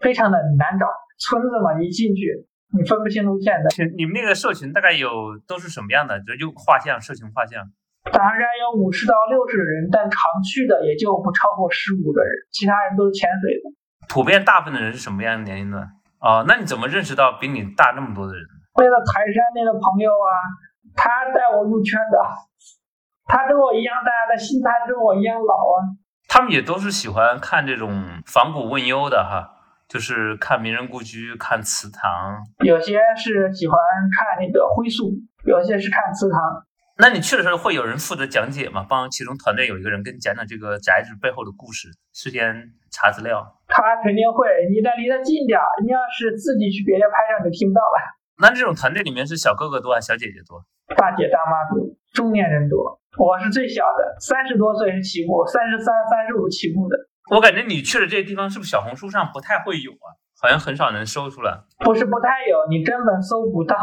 [0.01, 0.87] 非常的难找，
[1.23, 3.69] 村子嘛，你一进去你分不清路线的。
[3.95, 6.19] 你们那个社群大概有都是什么样的？
[6.27, 7.63] 就就画像，社群画像。
[8.09, 13.71] 大概有五十到六十人，但常去的也就不超过十五个人，其他人都是潜水的。
[14.09, 15.87] 普遍大部分的人是什么样的年龄段？
[16.21, 18.43] 哦，那你怎么认识到比你大那么多的人？
[18.75, 20.33] 为了台山那个朋友啊，
[20.97, 22.19] 他带我入圈的，
[23.27, 25.77] 他跟我一样大，他心态跟我一样老啊。
[26.27, 29.51] 他们也都是喜欢看这种仿古问幽的哈，
[29.89, 32.39] 就是看名人故居、看祠堂。
[32.65, 33.77] 有些是喜欢
[34.17, 35.11] 看那个灰塑，
[35.45, 36.41] 有些是看祠堂。
[37.01, 38.85] 那你去的时候会有人负责讲解吗？
[38.87, 43.41] 帮其中团队有一个人跟你讲讲这个宅子背后的故事，事先查资料。
[43.69, 45.65] 他肯定会，你得离他近点儿。
[45.81, 47.97] 你要是自己去别人拍照，就听不到了。
[48.37, 50.61] 那这种团队里面是小哥哥多还是小姐姐多？
[50.93, 51.81] 大姐大妈多，
[52.13, 53.01] 中年人多。
[53.17, 57.01] 我是最小的，三十多岁是起步，三十三、三十五起步的。
[57.33, 60.21] 我感觉你去的这些地方是不是小红书上不太会有啊？
[60.37, 61.65] 好像很少能搜出来。
[61.81, 63.77] 不是不太有，你根本搜不到。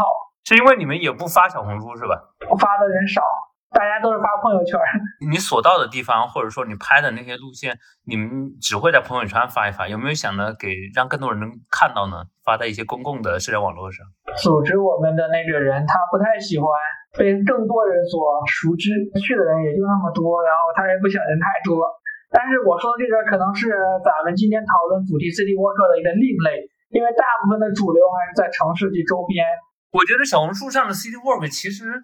[0.48, 2.16] 是因为你们也不发小红书是吧？
[2.48, 3.20] 我发的人少。
[3.68, 4.80] 大家都是发朋友圈。
[5.28, 7.76] 你所到的地方，或者说你拍的那些路线，
[8.08, 12.24] 你们只会在朋友圈发一发，有没有想着给让更多人能看到呢？
[12.48, 14.08] 发在一些公共的社交网络上。
[14.40, 16.72] 组织我们的那个人，他不太喜欢
[17.20, 18.88] 被更多人所熟知，
[19.20, 21.84] 去的人也就那么多，然后他也不想人太多。
[22.32, 29.44] 但是我说的这个可能是咱们今天讨论主题 City Walk 的一个另类，因为大部分的主流还是在城市及周边。
[29.92, 32.04] 我觉得小红书上的 City Walk 其实。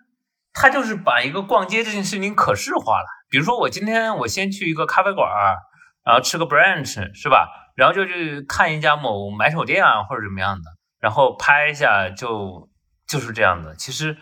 [0.56, 3.08] 它就是把一个逛街这件事情可视化了。
[3.28, 5.28] 比如说，我今天我先去一个咖啡馆，
[6.06, 7.50] 然后吃个 brunch，是吧？
[7.76, 10.70] 然后就去看一家某买手店啊，或者怎么样的，
[11.00, 12.70] 然后拍一下，就
[13.08, 13.76] 就是这样的。
[13.76, 14.16] 其实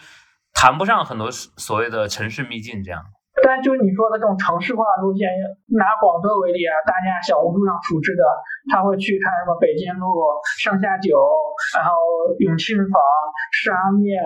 [0.54, 3.04] 谈不上很多所谓的城市秘境这样。
[3.43, 5.27] 但就你说的这种城市化路线，
[5.73, 8.23] 拿广州为例啊，大家小红书上熟知的，
[8.71, 10.08] 他会去看什么北京路、
[10.62, 11.17] 上下九，
[11.75, 11.93] 然后
[12.39, 12.95] 永庆坊、
[13.51, 14.21] 沙面。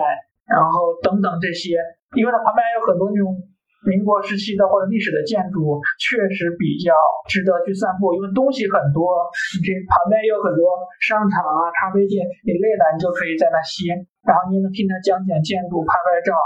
[0.46, 1.74] 然后等等这些，
[2.14, 3.34] 因为它旁边有很多那种
[3.82, 6.94] 民国时期的或者历史的建筑，确实比较
[7.26, 8.14] 值得去散步。
[8.14, 9.26] 因为东西很多，
[9.58, 13.90] 你这旁边有很多商场啊、咖啡店，你累了你就可以在那歇，
[14.22, 16.38] 然后你也能听他讲讲建筑、拍拍照，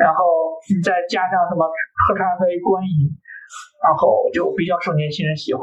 [0.00, 0.24] 然后
[0.72, 3.12] 你再加上什么喝咖啡、观影，
[3.84, 5.62] 然后就比较受年轻人喜欢。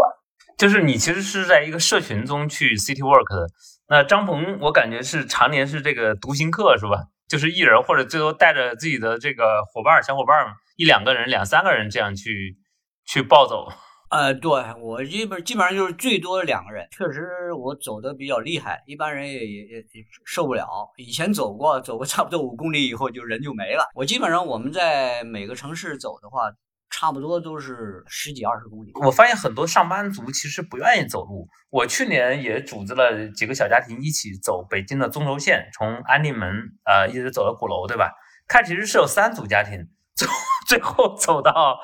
[0.58, 3.48] 就是你其实是在一个社群中去 city work 的。
[3.90, 7.10] 那张鹏，我感觉是常年是这个独行客，是吧？
[7.28, 10.46] 就是一人，或者最多带着自己的这个伙伴、小伙伴
[10.78, 12.58] 一两个人、两三个人这样去
[13.06, 13.68] 去暴走。
[14.10, 16.88] 呃，对我基本基本上就是最多两个人。
[16.92, 19.86] 确实我走的比较厉害，一般人也也也
[20.26, 20.68] 受不了。
[20.98, 23.90] 以前走过，走过差不多五公里以后就人就没了。
[23.96, 26.52] 我基本上我们在每个城市走的话。
[26.90, 28.92] 差不多都是十几二十公里。
[29.06, 31.46] 我发现很多上班族其实不愿意走路。
[31.70, 36.50] 我去年也组织了几个小家庭一起走北京的中轴线，从安定门
[36.86, 38.10] 呃一直走到鼓楼，对吧？
[38.48, 40.28] 看其实是有三组家庭，最
[40.66, 41.78] 最后走到。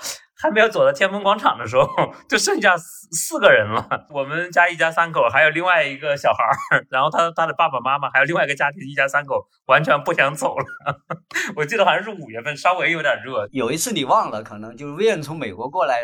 [0.43, 1.87] 还没有走到天安门广场的时候，
[2.27, 4.07] 就剩下四四个人了。
[4.09, 10.65] 我们家一家三口，还有另外一个小孩儿， 然后他他的爸爸妈妈，还有另外一个家庭，一家三口完全不想走了。
[11.55, 13.47] 我记得好像是五月份，稍微有点热。
[13.53, 15.95] 有一次你忘了，可能就是威恩从美国过来，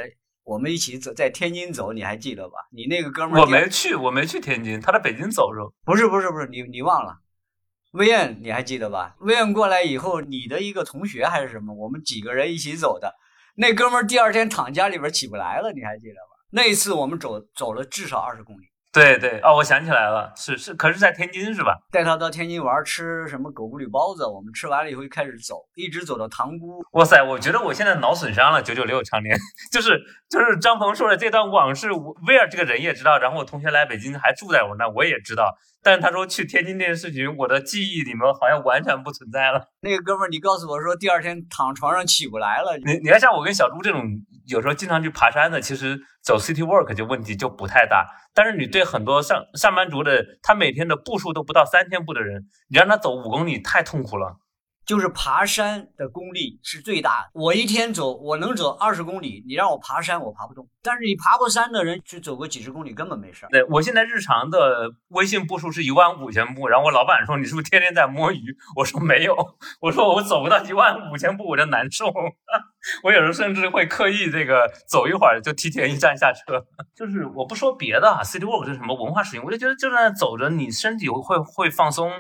[0.46, 2.54] 我们一起走在天津走，你还记得吧？
[2.72, 5.74] 你那个哥们儿我没去，我没去天津，他在北京走着。
[5.84, 7.18] 不是不是不是，你你忘了，
[7.92, 9.16] 威恩你还记得吧？
[9.20, 13.14] 威恩过来以后，你的一个同学还是什么，我们几个人一起走的。
[13.60, 16.40] 那哥们儿第二天躺家里边起不来了，你还记得吗？
[16.52, 18.62] 那一次我们走走了至少二十公里。
[18.92, 21.78] 对对哦，我想起来了，是是，可是在天津是吧？
[21.92, 24.26] 带他到天津玩，吃什么狗不理包子？
[24.26, 26.82] 我们吃完了以后就开始走，一直走到塘沽。
[26.94, 28.62] 哇塞，我觉得我现在脑损伤了。
[28.64, 29.38] 九九六常年
[29.74, 33.20] 就是就是张鹏说的这段往事，威尔这个人也知道。
[33.20, 35.54] 然后我同学来北京还住在我那，我也知道。
[35.82, 39.70] 但是他说去天津这件事情，我的记忆里面好像完全不存在了。
[39.82, 42.78] 那个哥们儿，你告诉我说第二天躺床上起不来了。
[42.86, 44.04] 你你看像我跟小朱这种
[44.48, 48.06] 有时候经常去爬山的，其实走 city walk 就问题就不太大。
[48.34, 54.38] 但是你对很多上上班族的，他每天的步数都不到三千步的人，你让他走五公里太痛苦了。
[54.90, 57.30] 就是爬山的功力是最大的。
[57.34, 60.68] 我一天走，我能走二十公里，你让我爬山，我爬不动。
[60.82, 63.50] 但是你爬过山的人去走个几十公里根本没事儿。
[63.52, 68.58] 对我现在日常的微信步数是一万五千步，然后我老板说你是不是天天在摸鱼？
[68.78, 69.36] 我说没有，
[69.80, 72.08] 我说我走不到一万五千步我就难受。
[73.04, 76.66] 我有时候甚至会刻意这个走一会儿就提前一站下车。
[76.96, 82.12] 就是我不说别的啊，City Walk 是什么文化事情，我就觉得就在走着，你身体会会放松。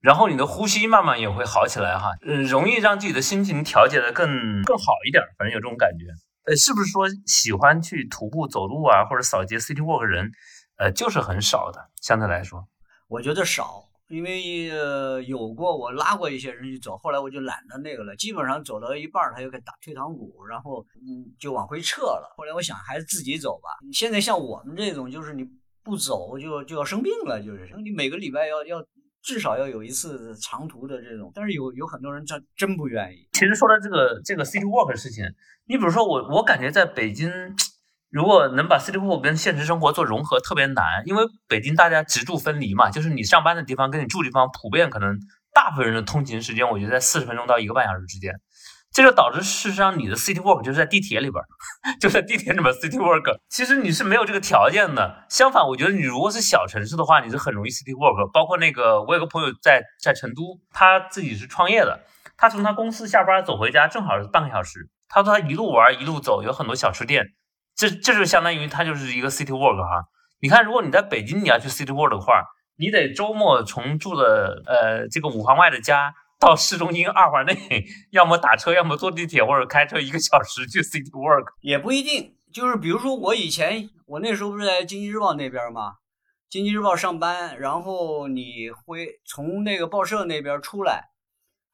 [0.00, 6.06] 然后你的呼吸慢慢也会好起来哈，嗯，容易让自己的心情调节的更更好一点，反正有这种感觉。
[6.46, 10.30] 呃，是不是说喜欢去徒步走路啊，或者扫街 city walk 人，
[10.78, 12.66] 呃，就是很少的，相对来说，
[13.08, 22.34] 我觉得少，因为呃有过我拉过一些人去走，后来我就懒得那个了，基本上走到一半他就给打退堂鼓，然后嗯就往回撤了。
[22.38, 23.68] 后来我想还是自己走吧。
[23.92, 25.46] 现在像我们这种，就是你
[25.84, 28.82] 不走就就要生病了，就是你每个礼拜要要。
[29.22, 33.28] 至少要有一次长途的这种，但是有有很多人真真不愿意。
[33.32, 35.24] 其实说到这个这个 city walk 的事情，
[35.66, 37.30] 你比如说我，我感觉在北京，
[38.10, 45.18] 如果能把 city walk 跟现实生活做融合，特别难，因为北京大家职住分离嘛，就是你上班的地方跟你住的地方，普遍可能
[45.52, 48.32] 大部分人的通勤时间，我觉得在四十分钟到一个半小时之间。
[48.92, 51.40] 这就导致事实上你的 city work 就是在地铁里边，
[52.00, 55.24] 就在地铁里边 city work，其实你是没有这个条件的。
[55.28, 58.30] 相反，我觉得你如果是小城市的话，你是很容易 city work。
[58.32, 62.00] 包括那个，我有个朋友在在成都，他自己是创业的，
[62.36, 64.88] 他从他公司下班走回家正好是半个小时。
[65.08, 67.24] 他说他一路玩一路走，有很多小吃店，
[67.76, 70.02] 这这就相当于他就是一个 city work 哈。
[70.40, 72.42] 你看，如果你在北京你要去 city work 的话，
[72.76, 76.12] 你得周末从住的呃这个五环外的家。
[76.40, 82.34] 到市中心二环内，要么打车，要么坐地铁或者开车一个小时去 City Walk，也不一定。
[82.50, 85.96] 就是比如说我以前，我那时候不是在经济日报那边吗？
[86.48, 91.10] 经济日报上班，然后你会从那个报社那边出来，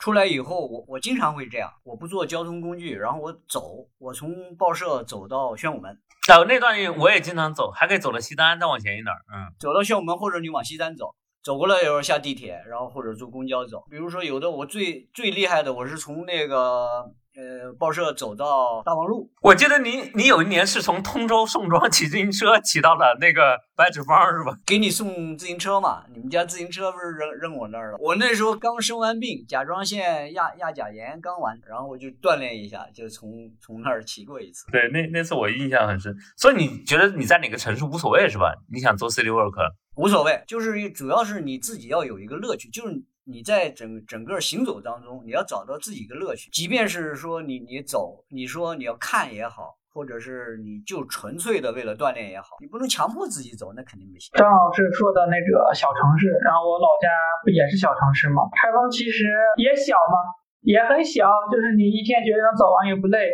[0.00, 5.92] 出来以后，我我经常会这样，我不坐交通工具，然后我走，我从报社走到宣武门。
[6.29, 11.14] 啊，那段我也经常走，还可以走到西单，再往前一点，嗯，走到宣武门，或者你往西单走。
[11.46, 13.85] 走过来时候下地铁，然后或者坐公交走。
[13.88, 17.14] 比如说有的我最最厉害的，我是从那个。
[17.37, 24.57] 呃，报社走到大望路，我记得你你有一年是从通州宋庄 骑自行车骑到了那个白纸坊是吧？
[24.64, 26.05] 给你送自行车嘛？
[26.14, 27.99] 你们家自行车不是扔扔我那儿了？
[28.01, 34.64] 我那时候刚生完病，甲状腺亚亚甲炎刚完，然后我就锻炼一下，就从从那儿骑过一次。
[34.72, 36.16] 对，那那次我印象很深。
[36.38, 38.55] 所以你觉得你在哪个城市无所谓是吧？
[38.72, 39.53] 你想做 city work
[39.96, 43.03] 无所谓，就是主要是你自己要有一个乐趣，就是。
[43.27, 46.49] 你在整整个行走当中，你要找到自己的乐趣。
[46.51, 54.31] 即便是说你你走，你说你要看也好，或者是你就纯粹的为了锻炼也好，你不能强迫自己走，那肯定不行。
[54.39, 57.11] 张老师说的那个小城市，然后我老家
[57.43, 58.47] 不也是小城市吗？
[58.55, 59.27] 开封其实
[59.59, 60.23] 也小嘛，
[60.62, 63.27] 也很小，就是你一天觉得能走完也不累。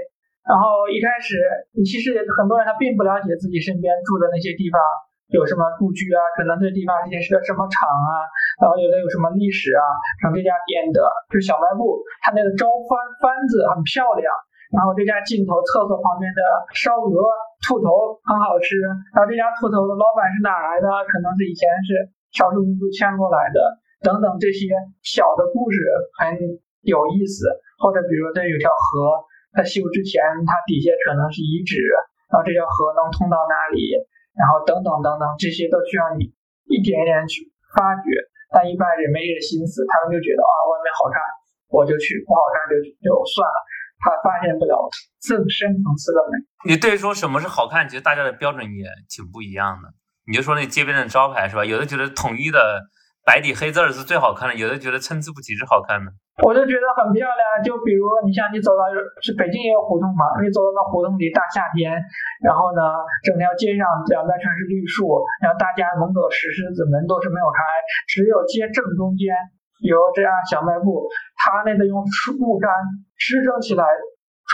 [0.48, 1.36] 然后一开始，
[1.76, 4.80] 你其实很多人他并不了解自己身边住的那些地方。
[5.32, 6.20] 有什么故居啊？
[6.36, 8.28] 可能这地方之前是个什么厂啊？
[8.60, 9.82] 然后有的有什么历史啊？
[10.20, 11.00] 像这家店的
[11.32, 12.92] 就是小卖部，它那个招番
[13.24, 14.28] 番子很漂亮。
[14.72, 16.40] 然后这家尽头厕所旁边的
[16.72, 17.12] 烧鹅
[17.64, 18.76] 兔头很好吃。
[19.12, 20.88] 然后这家兔头的老板是哪来的？
[21.08, 23.80] 可能是以前是少数民族迁过来的。
[24.04, 24.68] 等等这些
[25.00, 25.80] 小的故事
[26.20, 26.36] 很
[26.84, 27.48] 有意思。
[27.80, 29.16] 或者比如说这有条河，
[29.56, 31.80] 它修之前它底下可能是遗址，
[32.28, 33.80] 然后这条河能通到哪里？
[34.36, 36.32] 然后等等等等，这些都需要你
[36.68, 38.08] 一点一点去发掘，
[38.50, 41.20] 但一般人没这心思，他们就觉得啊，外面好看，
[41.68, 43.58] 我就去；不好看就就算了，
[44.00, 44.76] 他发现不了
[45.28, 46.36] 更深层次的美。
[46.68, 49.92] 你对于说什么是好看，其实大家的标准也挺不一样的。
[50.26, 51.64] 你就说那街边的招牌是吧？
[51.64, 52.90] 有的觉得统一的。
[53.24, 57.42] 白底黑字是最好看的，有的觉得参差不齐是好看的，我就觉得很漂亮。
[57.60, 58.88] 就比如你像你走到
[59.20, 61.92] 是北京也有胡同嘛，你走到那胡同里，大夏天，
[62.40, 62.80] 然后呢，
[63.20, 67.60] 整条街上两边全是绿树，然后大家门口石狮子门都是没有开，
[68.08, 69.36] 只有街正中间
[69.84, 71.04] 有这样小卖部，
[71.36, 72.72] 它那个用树干
[73.20, 73.84] 支撑起来，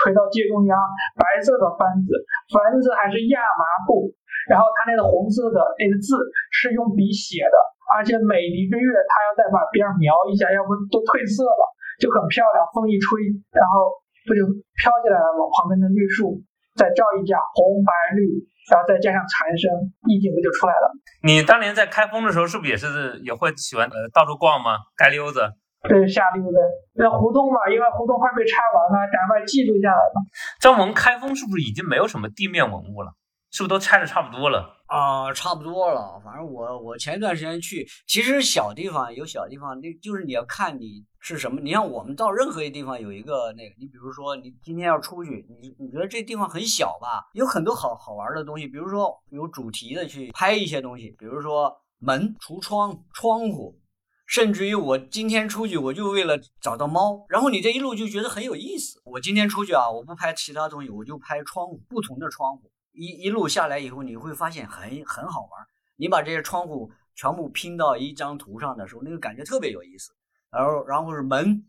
[0.02, 0.74] 垂到街中央，
[1.14, 2.10] 白色的幡子，
[2.50, 4.10] 幡子还是亚麻布，
[4.50, 6.18] 然后它那个红色的那个字
[6.50, 7.56] 是用笔写的。
[7.88, 11.62] 而且每一个月，他要再把边描一下，要不都褪色了，
[11.96, 12.60] 就很漂亮。
[12.76, 13.88] 风一吹，然后
[14.28, 14.44] 不就
[14.76, 15.48] 飘起来了吗？
[15.56, 16.36] 旁边的绿树
[16.76, 18.28] 再照一下，红白绿，
[18.68, 19.66] 然后再加上蝉声，
[20.06, 20.92] 意境不就出来了？
[21.24, 24.76] 你当年在开封的时候，是不是也是也会喜欢呃到处逛吗？
[25.00, 25.40] 街溜子？
[25.88, 26.58] 对，瞎溜达。
[26.94, 30.20] 那胡同嘛，因为胡同快被拆完了，赶快记录下来嘛。
[30.60, 33.12] 张萌，开封是不是已经没有什么地面文物了？
[33.50, 34.76] 是不是都拆的差不多了？
[34.86, 36.20] 啊，差不多了。
[36.24, 41.60] 反正我我前一段时间去，其实小地方有小地方，那就是你要看你是什么。
[41.60, 47.28] 你像我们到任何一个地方有一个那个，你比如说你今天要出去，你你觉得这地方很小吧？
[47.34, 53.78] 有很多好好玩的东西，比如说有主题的去拍一些东西，比如说门、橱窗、窗户，
[54.26, 59.02] 甚至于我今天出去我就为了找到猫，然后你这一路就觉得很有意思。
[59.04, 62.70] 我今天出去啊，我不拍其他东西，我就拍窗户，不同的窗户。
[62.98, 65.66] 一一路下来以后，你会发现很很好玩。
[65.94, 70.12] 你把这些窗户全部拼到一张图上的时候，那个感觉特别有意思。
[70.50, 71.64] 然后，然后是门，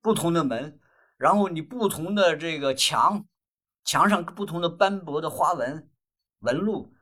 [0.00, 0.78] 不同的门，
[1.16, 3.24] 然后你不同的这个墙，
[3.84, 5.90] 墙上不同的斑驳的花纹
[6.40, 6.94] 纹路，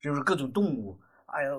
[0.00, 1.00] 就是各种动物。
[1.26, 1.50] 哎呀，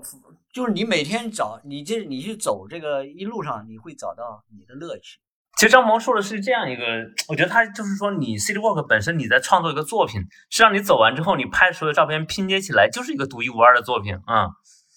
[0.53, 5.19] 就是你每天找你这你去走这个一路上，你会找到你的乐趣。
[5.59, 6.83] 其实张萌说的是这样一个，
[7.27, 14.47] 我觉得他就是说，你 City Walk 本身你在创作一个作品，是让你走完之后，你拍所有照片拼接起来就是一个独一无二的作品啊。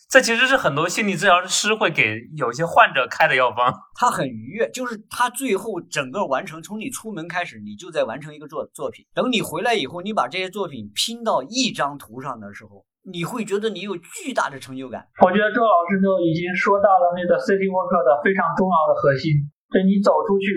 [0.08, 3.74] 这其实是很多心理治疗师会给有些患者开的药方。
[3.98, 9.04] 他很愉悦，就是他最后整个完成，从你出门开始，你就在完成一个作作品。
[9.12, 15.08] 等你回来以后，你把这些作品拼到一张图上的时候，你会觉得你有巨大的成就感。
[15.26, 19.50] 我觉得周老师就已经说到了那个 City Walk 的非常重要的核心。
[19.72, 20.52] 就你走出去，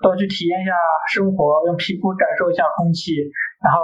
[0.00, 0.72] 多去体验一下
[1.12, 3.12] 生活，用皮肤感受一下空气，
[3.58, 3.82] 然后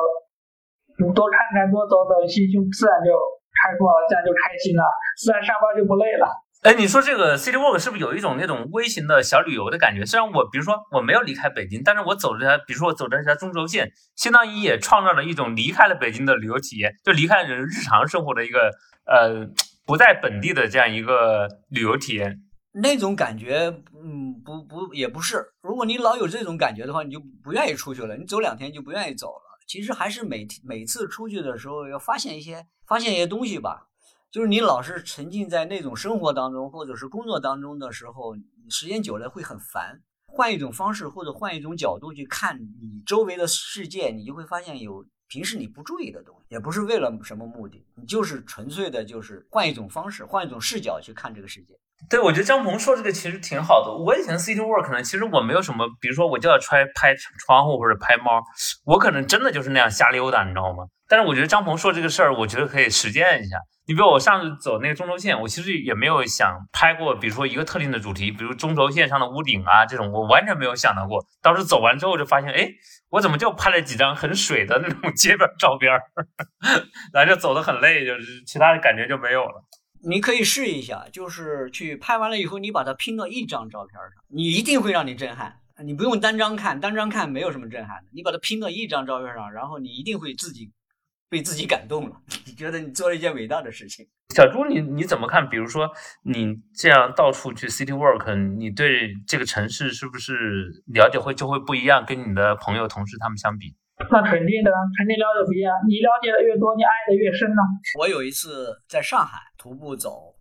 [1.03, 3.11] 你多看看多走走，心胸自然就
[3.59, 4.83] 开阔了，自然就开心了，
[5.19, 6.31] 自然上班就不累了。
[6.63, 10.05] 哎，你说这个 City Walk 是不是有一种那种微型的小旅游的感觉？
[10.05, 18.73] 虽然我比如说我没有离开北京，但是我走这条，比如说我走这条中轴线，相当于也创造了一种离开了北京的旅游体验，就离开了日常生活的一个
[19.07, 19.47] 呃
[19.87, 22.41] 不在本地的这样一个旅游体验。
[22.73, 25.53] 那种感觉，嗯，不不也不是。
[25.63, 28.17] 如果你老有这种感觉的话，你就不愿意出去了。
[28.17, 29.43] 你走两天就不愿意走了。
[29.67, 33.89] 其实还是每每次出去的时候要发现一些发现一些东西吧。
[34.31, 38.37] 就是你老是沉浸在那种生活当中，或者是工作当中的时候，
[38.69, 40.01] 时间久了会很烦。
[40.27, 46.47] 换一种方式或者换一种角度去看你周围的世界，你就会发现有平时你不注意的东西。
[46.51, 51.79] 也不是为了什么目的，你就是纯粹的，就是换一种方式，换一种视角去看这个世界。
[52.09, 53.93] 对，我觉得张鹏说这个其实挺好的。
[53.93, 58.43] 我以前 City Work 呢，其实我没有什么，比如说我就要拍拍窗户或者拍猫，
[58.85, 60.85] 我可能真的就是那样瞎溜达，你知道吗？
[61.09, 63.57] 但是我觉得张鹏说这个事儿，我觉得可以实践一下。
[63.87, 71.25] 你比如我上次走那个中轴线，我其实也没有想拍过，比如说一个特定的主题，比如中轴线上的屋顶啊这种，我完全没有想到过。
[71.43, 72.69] 当时走完之后就发现，哎，
[73.11, 76.03] 我怎么就拍了几张很水的那种街边照片儿，
[77.13, 79.65] 然后就走的很累，就是其他的感觉就没有了。
[80.03, 85.61] 你可以试一下，就是去拍完了以后，你把它拼到一张照片上，你一定会让你震撼。
[85.85, 88.11] 你不用单张看，单张看没有什么震撼的。
[88.13, 90.71] 你把它拼到一张照片上，然后你一定会自己。
[91.31, 94.09] 被自己感动了， 你觉得你做了一件伟大的事情。
[94.35, 95.47] 小朱，你你怎么看？
[95.47, 95.91] 比如说
[96.23, 102.03] 你这样到处去 city work，你对这个城市是不是了解会就会不一样？
[102.07, 103.75] 跟你的朋友、同事他们相比，
[104.11, 105.75] 那肯定的，肯定了解不一样。
[105.87, 107.63] 你了解的越多，你爱的越深呢。
[107.99, 110.37] 我有一次在上海徒步走，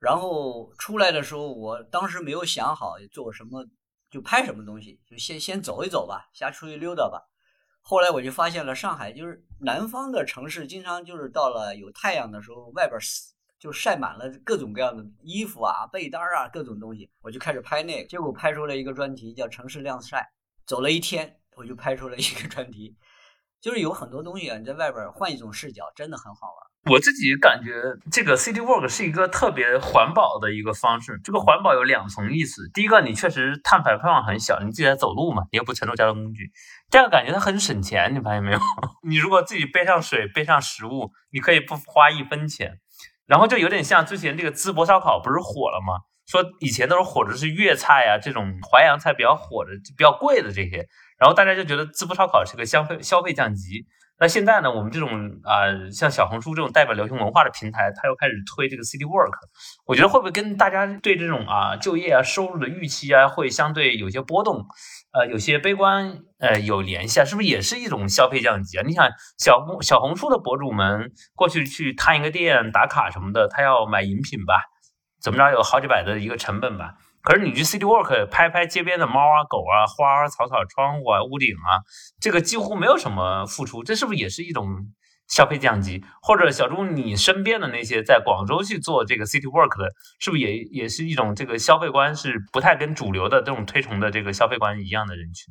[0.00, 3.64] 然后出来的时候，我当时没有想好做什么，
[4.10, 7.22] 就拍什么东西，就先先走一走吧，瞎出去溜达吧。
[7.80, 12.98] 后来我就发现了，上海就是南方的城市，经常就是到了有太阳的时候，外边
[13.58, 17.08] 就晒满了各种各样的衣服啊、被单啊，各种东西。
[17.22, 20.18] 我就开始拍那个，结果拍出了一个专题，叫《城市晾晒》。
[20.66, 22.94] 走了一天，我就拍出了一个专题，
[23.62, 26.92] 就是有很多东西啊，你在外边换一种视角，真的很好玩。
[26.92, 27.72] 我自己感觉
[28.12, 31.18] 这个 City Walk 是一个特别环保的一个方式。
[31.24, 36.44] 这个环保有两层意思：第一个，你确实碳排放很小，你自己在走路嘛，你又不乘坐交通工具；
[36.90, 38.14] 第二个，感觉它很省钱。
[38.14, 38.60] 你发现没有？
[39.08, 42.78] 你如果自己背上水、背上食物，你可以不花一分钱。
[43.24, 46.04] 然后就有点像之前这个淄博烧烤不是火了吗？
[46.26, 50.86] 说以前都是火的是粤菜啊，这种淮扬菜比较火的、比较贵的这些，
[51.18, 53.86] 然后大家就觉得淄博烧烤是个消费消费降级。
[54.18, 54.72] 那现在呢？
[54.72, 55.10] 我们这种
[55.44, 59.34] 啊，像小红书这种代表流行文化的平台，它又开始推这个 City Work，
[59.84, 64.64] 我觉得会不会跟大家对这种啊就业啊收入的预期啊，会相对有些波动，
[65.12, 67.26] 呃，有些悲观，呃，有联系啊？
[67.26, 68.82] 是不是也是一种消费降级啊？
[68.86, 69.06] 你想，
[69.36, 74.62] 小红小红书的博主们过去去探一个店打卡什么的，他要买饮品吧，
[75.20, 76.94] 怎么着有好几百的一个成本吧？
[77.26, 81.82] 可是你去 City Walk 拍拍街边的猫啊、狗啊、花啊、草草、窗户啊、屋顶啊，
[82.20, 84.86] 这个几乎没有什么付出，这是不是也是一种
[85.26, 86.04] 消费降级？
[86.22, 95.50] 或者小朱，你身边的那些在广州去做这个 City Walk 的，是不是也也是一种这个消费观是不太跟主流的这种推崇的这个消费观一样的人群？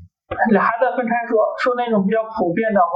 [0.49, 2.95] 你还得分开说，说那种比较普遍的话，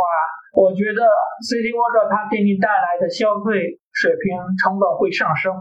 [0.56, 1.04] 我觉得
[1.44, 5.52] City Walk 它给你带来的消费水平成本会上升。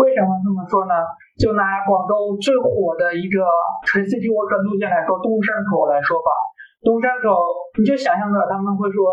[0.00, 0.96] 为什么这么说呢？
[1.42, 3.42] 就拿广州最火的一个
[3.82, 6.30] 纯 City Walk 路线来说，东山口来说吧。
[6.86, 7.34] 东山口，
[7.74, 9.10] 你就想象着他们会说，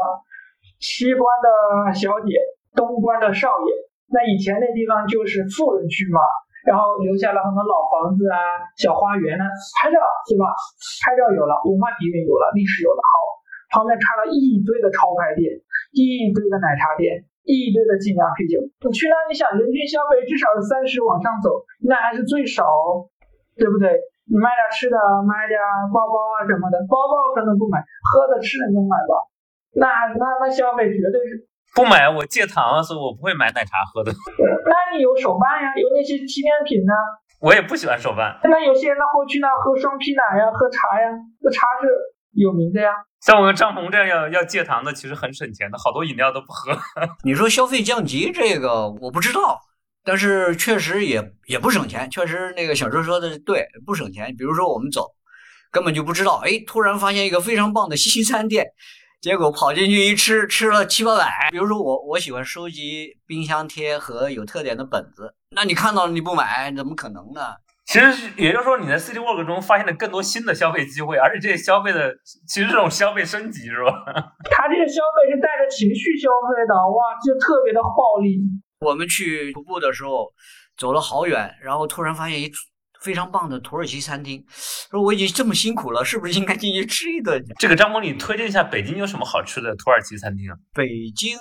[0.78, 1.50] 西关的
[1.90, 2.38] 小姐，
[2.78, 3.70] 东关的少爷。
[4.14, 6.22] 那以前那地方就是富人区嘛，
[6.70, 8.38] 然后留下了很多老房子啊、
[8.78, 9.46] 小花园呢，
[9.82, 9.98] 拍照
[10.30, 10.54] 对吧？
[11.02, 13.14] 拍照有了，文化底蕴有了，历史有了，好，
[13.74, 15.50] 旁边插了一堆的潮牌店，
[15.98, 17.26] 一堆的奶茶店。
[17.50, 22.62] 一堆的精酿啤酒，你去那，你想人均消费至少是三十往上走，那还是最少，
[23.58, 23.98] 对不对？
[24.30, 25.58] 你买点吃的，买点
[25.90, 29.18] 包包啊什么的，包包可能不买，喝的吃的能买吧？
[29.74, 34.14] 那那那消费绝对是不买，我戒糖，所以我不会买奶茶喝的。
[34.70, 36.94] 那你有手办呀，有那些纪念品呢？
[37.42, 38.38] 我也不喜欢手办。
[38.46, 41.10] 那有些人他会去那喝双皮奶呀，喝茶呀，
[41.42, 41.90] 那茶是
[42.38, 42.94] 有名的呀。
[43.22, 46.78] 像我们张鹏这样要要戒糖的，其实很省钱的，好多饮料都不喝。
[47.24, 49.60] 你说消费降级这个我不知道，
[50.04, 52.10] 但是确实也也不省钱。
[52.10, 54.34] 确实那个小周说的对，不省钱。
[54.38, 55.06] 比如说我们走，
[55.70, 58.66] 根本就不知道，哎，突然发现一个非常棒的西餐店，
[59.20, 61.50] 结果跑进去一吃，吃了七八百。
[61.52, 67.42] 比如说我我喜欢收集冰箱贴和有特点的本子，那你看到了你不买，怎么可能呢？
[67.90, 72.16] 其实也就是说，你在 City Walk 中发现了更多新的消费机会，而且这些消费的
[72.48, 73.90] 其实这种消费升级是吧？
[74.52, 78.38] 他这个消费是带着情绪消费的，哇，就特别的暴力。
[78.86, 80.32] 我们去徒步的时候，
[80.78, 82.52] 走了好远，然后突然发现一
[83.02, 84.46] 非常棒的土耳其餐厅，
[84.92, 87.44] 说我已经这么辛苦了，是不是应该进去吃一顿？
[87.58, 90.54] 这个张博，你推荐一下北京有什么好吃的土耳其餐厅啊？
[90.76, 91.36] 北京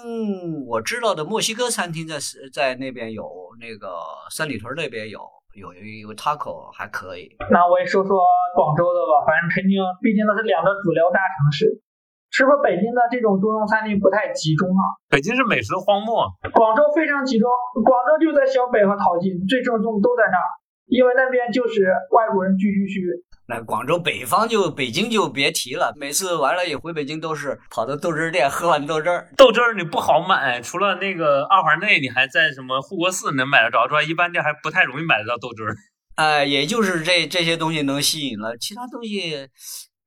[0.67, 2.17] 我知道的墨西哥餐厅在
[2.51, 3.29] 在那边有，
[3.61, 3.91] 那个
[4.35, 5.21] 三里屯那边有。
[5.59, 8.15] 有有有 taco 还可以，那我也说说
[8.55, 9.27] 广州的吧。
[9.27, 11.83] 反正肯定，毕竟都是两个主流大城市，
[12.31, 14.83] 是不是北京的这种中东餐厅不太集中啊？
[15.11, 17.51] 北京是美食荒漠，广州非常集中。
[17.83, 20.49] 广州就在小北和淘金，最正宗都在那儿，
[20.87, 23.03] 因为那边就是外国人聚居区。
[23.51, 29.27] 那广州北方就北京就别提了，每次完了也回北京都是跑到豆汁儿店喝碗豆汁儿。
[29.39, 35.75] 豆汁儿你不好买，除了那个二环内，你还在什么护国寺能买得着之外，一般店还不太容易买得到豆汁儿。
[36.17, 39.49] 哎，也就是这这些东西能吸引了，其他东西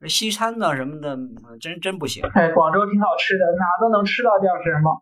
[0.07, 1.17] 西餐的什么的，
[1.59, 2.23] 真真不行。
[2.35, 5.01] 哎，广州挺好吃的，哪都能吃到点什么。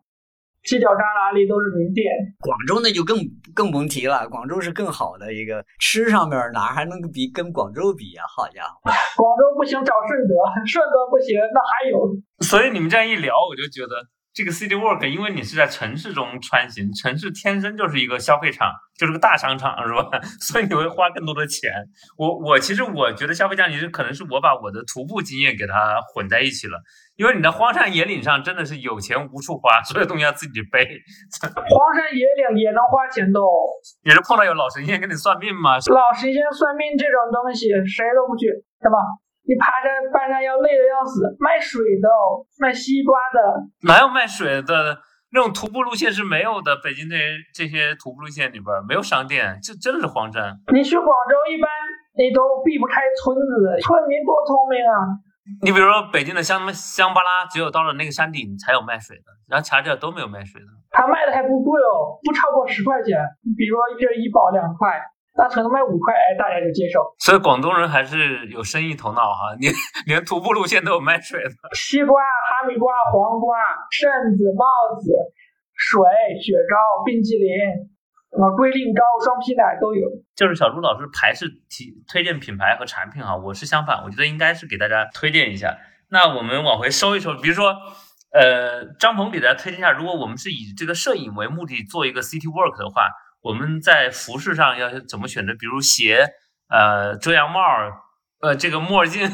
[0.64, 3.16] 犄角旮旯里都是名店，广州那就更
[3.54, 4.28] 更甭提了。
[4.28, 8.22] 广州是更好的一个吃上面，哪还能比跟广州比呀？
[8.28, 10.34] 好家伙，广州不行找顺德，
[10.66, 11.96] 顺德不行那还有。
[12.44, 20.08] 所以你们这样一聊，我就觉得这个 City Walk，因为你是在城市中穿行，城市天生就是一个消费场，就是个大商场，是吧？
[20.40, 21.70] 所以你会花更多的钱。
[22.16, 26.78] 我我其实我觉得消费降级是可能是我把我的徒步经验给它混在一起了。
[27.16, 30.88] 因为你在荒山野岭上真的是有钱无处花，所有东西要自己背。
[31.44, 33.50] 荒山野岭也能花钱的哦，
[34.04, 35.74] 也是碰到有老神仙给你算命吗？
[35.92, 38.46] 老神仙算命这种东西谁都不去，
[38.80, 38.96] 是吧？
[39.50, 42.06] 你爬山半山腰累的要死，卖水的，
[42.62, 43.38] 卖西瓜的，
[43.82, 45.02] 哪有卖水的？
[45.34, 46.78] 那种徒步路线是没有的。
[46.78, 50.54] 北京这些这些徒步路线里边没有商店，这真的是荒山。
[50.70, 51.66] 你去广州一般
[52.14, 54.94] 你都避不开村子，村民多聪明啊。
[55.62, 60.70] 你比如说北京的香香巴拉，只有到了那个山顶才有卖水的，然后其他地儿都没有卖水的。
[60.90, 63.18] 他卖的还不贵哦，不超过十块钱。
[63.58, 64.94] 比如说一瓶医宝两块，
[65.40, 67.00] 那可能卖五块，哎，大家就接受。
[67.18, 69.72] 所以广东人还是有生意头脑哈，连
[70.04, 73.56] 连徒步路线都有卖水的，西瓜、哈密瓜、黄瓜、
[73.88, 75.08] 扇子、帽子、
[75.72, 76.04] 水、
[76.44, 77.88] 雪糕、冰淇淋。
[78.30, 80.06] 啊，龟苓膏、双皮奶都有。
[80.36, 85.76] 就是小朱老师排斥提推荐品牌和产品哈，我是相反，我觉得应该是给大家推荐一下。
[86.10, 87.74] 那我们往回收一收，比如说，
[88.32, 93.08] 呃，张鹏给大家推荐一下，如果我们是以这个摄影为目的做一个 city work 的话，
[93.40, 95.54] 我们在服饰上要怎么选择？
[95.54, 96.26] 比如鞋、
[96.68, 97.60] 呃，遮阳帽、
[98.40, 99.30] 呃，这个墨镜，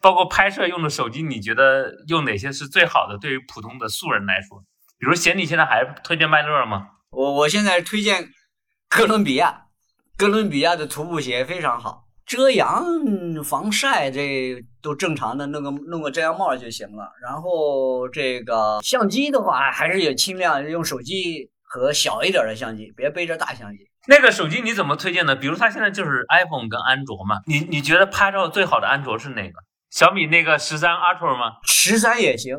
[0.00, 3.16] 包括拍摄用的手机，你觉得用哪些是最好的？
[3.18, 4.62] 对于普通的素人来说，
[4.98, 6.88] 比如鞋，你现在还推荐麦乐吗？
[7.10, 8.28] 我我现在推荐
[8.88, 9.62] 哥伦比亚，
[10.16, 12.84] 哥伦比亚的徒步鞋非常好，遮阳
[13.42, 17.10] 防晒这都正常的，弄个弄个遮阳帽就行了。
[17.22, 23.90] 然后这个相机的话，还是也轻量用手机和小一点的相机，别背着大相机。
[24.08, 25.34] 那个手机你怎么推荐呢？
[25.34, 29.58] 比如它现在就是 iPhone 跟安卓嘛，你你觉得拍照最好的安卓是哪个？
[29.90, 31.56] 小米那个十三 Ultra 吗？
[31.64, 32.56] 十三也行。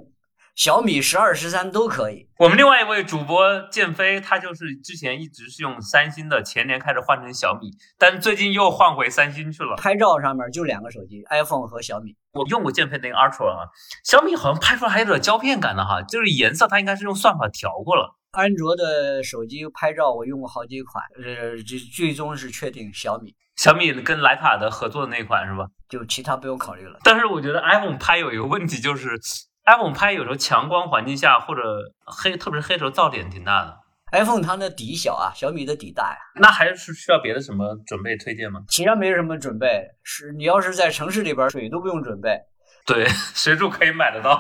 [0.55, 2.27] 小米十二、十三都可以。
[2.39, 9.75] 我们另外一位主播建飞，他就是之前一直是用三星的，前年开始换成小米，但最近又换回三星去了。
[9.75, 12.15] 拍照上面就两个手机，iPhone 和小米。
[12.33, 13.69] 我用过建飞那个 Ultra 啊，
[14.03, 18.16] 小米好像拍出来还有点胶片感的哈，就是颜色它应该是用算法调过了。
[18.37, 23.33] 安卓的手机拍照我用过好几款，呃，最最终是确定小米。
[23.55, 25.65] 小米跟徕卡的合作的那款是吧？
[25.89, 26.99] 就其他不用考虑了。
[27.03, 29.19] 但是我觉得 iPhone 拍有一个问题就是。
[29.65, 31.61] iPhone 拍有时候强光环境下或者
[32.05, 33.77] 黑，特别是黑时候噪点挺大的。
[34.13, 36.17] iPhone 它的底小啊，小米的底大呀。
[36.35, 38.61] 那还是需要别的什么准备推荐吗？
[38.69, 42.39] 其他没什么准备，是你要是在城市里边，水都不用准备。
[42.87, 44.39] 对， 随处可以买得到。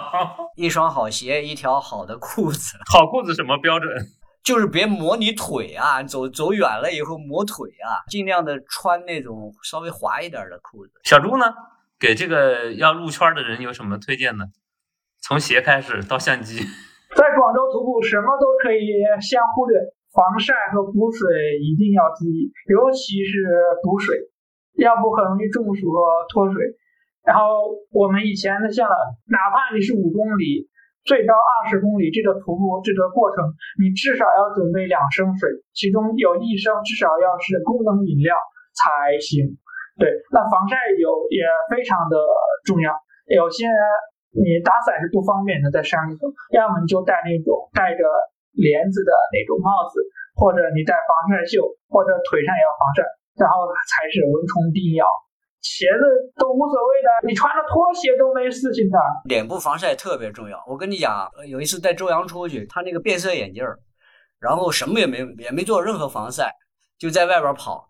[0.55, 2.77] 一双好鞋，一条好的裤子。
[2.89, 3.91] 好裤子什么标准？
[4.41, 10.93] 就是别磨你腿啊，走走远了以后磨腿啊，尽量的穿那种稍微滑一点的裤子。
[11.03, 11.53] 小朱呢，
[11.99, 14.45] 给这个要入圈的人有什么推荐呢？
[15.19, 18.87] 从鞋开始到相机，在广州徒步什么都可以
[19.19, 19.77] 先忽略，
[20.15, 23.43] 防晒和补水一定要注意，尤其是
[23.83, 24.15] 补水，
[24.79, 25.99] 要不很容易中暑和
[26.31, 26.63] 脱水。
[27.27, 28.87] 然后我们以前的像，
[29.27, 30.63] 哪怕你是五公里，
[31.03, 33.43] 最高二十公里这个徒步这个过程，
[33.83, 38.31] 你至少要准备两升水，其中有一升至少要是功能饮料
[38.71, 39.43] 才行。
[39.99, 42.15] 对，那防晒有也非常的
[42.63, 42.95] 重要，
[43.27, 43.75] 有些人。
[44.37, 48.05] 你打伞是不方便的，在山里头，要么你就戴那种戴着
[48.53, 49.97] 帘子的那种帽子，
[50.37, 51.57] 或者你戴防晒袖，
[51.89, 53.01] 或者腿上也要防晒。
[53.41, 55.09] 然后才是蚊虫叮咬。
[55.67, 58.97] 鞋子都无所谓的，你穿着拖鞋都没事情的。
[59.25, 60.63] 脸部防晒特别重要。
[60.65, 63.77] 我跟你讲，有一次带周洋出去，他那个变色眼镜儿，
[64.39, 66.53] 然后什么也没也没做任何防晒，
[66.97, 67.89] 就在外边跑，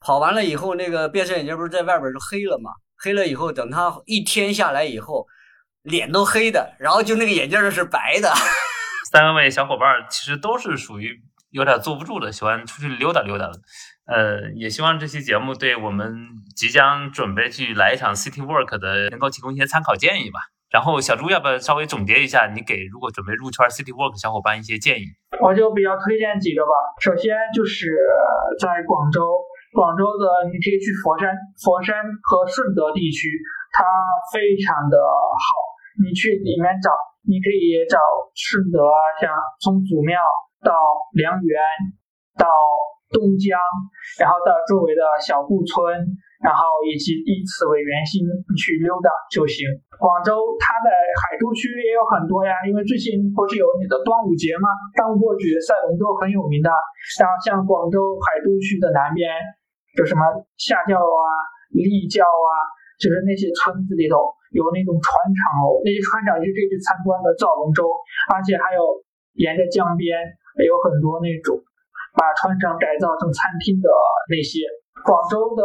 [0.00, 2.70] 跑完了以后，那个变色眼镜不是在外边就黑了嘛？
[2.96, 5.26] 黑了以后，等他一天下来以后，
[5.82, 8.32] 脸都黑的，然后就那个眼镜是白的。
[9.12, 11.14] 三位小伙伴其实都是属于
[11.50, 13.52] 有点坐不住的，喜欢出去溜达溜达的。
[14.08, 16.16] 呃，也希望这期节目对我们
[16.56, 20.40] 即将准备去来一场 City Work 的能够提供一些参考建议吧。
[20.72, 25.12] 然后小朱要不要稍微总结一下，你给如果准备入圈 City Work 小伙伴一些建议？
[25.44, 26.72] 我就比较推荐几个吧。
[27.04, 27.92] 首先就是
[28.56, 29.28] 在广州，
[29.76, 31.28] 广州的你可以去佛山，
[31.60, 33.28] 佛山和顺德地区，
[33.76, 33.84] 它
[34.32, 35.44] 非常的好。
[36.00, 36.88] 你去里面找，
[37.28, 38.00] 你可以找
[38.32, 39.28] 顺德啊，像
[39.60, 40.16] 从祖庙
[40.64, 40.72] 到
[41.12, 41.60] 良缘
[42.40, 42.48] 到。
[43.10, 43.56] 东江，
[44.20, 45.80] 然后到周围的小布村，
[46.44, 48.20] 然后以及以此为圆心
[48.54, 49.64] 去溜达就行。
[49.96, 50.88] 广州它的
[51.18, 54.68] 海珠区也有很多呀，因为最近不是有你的端午节吗？
[54.92, 56.68] 端午过去，赛龙舟很有名的。
[57.18, 59.26] 然后像广州海珠区的南边，
[59.96, 60.22] 有什么
[60.60, 61.26] 下滘啊、
[61.72, 62.50] 立滘啊，
[63.00, 64.20] 就是那些村子里头
[64.52, 67.88] 有那种船厂哦，那些船厂就可以去参观的造龙舟，
[68.30, 68.84] 而且还有
[69.40, 70.12] 沿着江边
[70.60, 71.56] 有很多那种。
[72.18, 73.86] 把船厂改造成餐厅的
[74.26, 74.66] 那些，
[75.06, 75.62] 广州的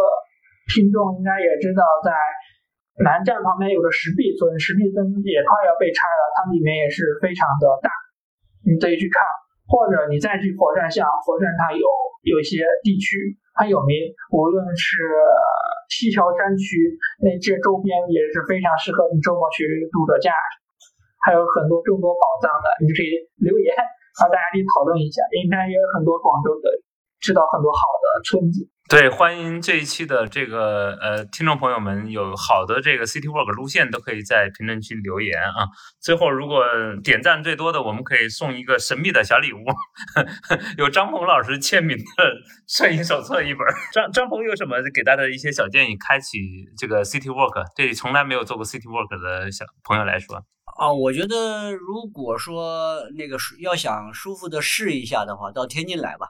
[0.69, 2.13] 听众应该也知道，在
[3.01, 7.89] 南站旁边有个石壁村，石壁村也快要被拆了，它里面也是非常的大，
[8.69, 9.25] 你可以去看，
[9.65, 11.81] 或者你再去佛山，像佛山它有
[12.29, 13.17] 有一些地区
[13.57, 15.01] 很有名，无论是
[15.89, 16.93] 西樵山区
[17.25, 20.29] 那些周边也是非常适合你周末去度个假，
[21.25, 23.09] 还有很多众多宝藏的，你可以
[23.41, 23.73] 留言。
[24.15, 26.69] 好，大家可以讨论一下，应该也有很多广州的
[27.19, 28.69] 知道很多好的村子。
[28.89, 35.65] 对，欢迎这一期的这个呃听众朋友们有好的这个 City Walk 路线，都可以在评论区留言啊。
[36.01, 36.63] 最后，如果
[37.01, 39.63] 点赞最多的，我们可以送一个神秘的小礼物，
[40.77, 42.03] 有张鹏老师签名的
[42.67, 43.65] 摄影手册一本。
[43.93, 45.97] 张张鹏有什么给大家的一些小建议？
[45.97, 46.37] 开启
[46.77, 50.43] 这个 City Walk，对从来没有做过 City Walk 的小朋友来说。
[50.77, 56.29] 啊，我觉得如果说那个要想舒服的试一下的话，到天津来吧，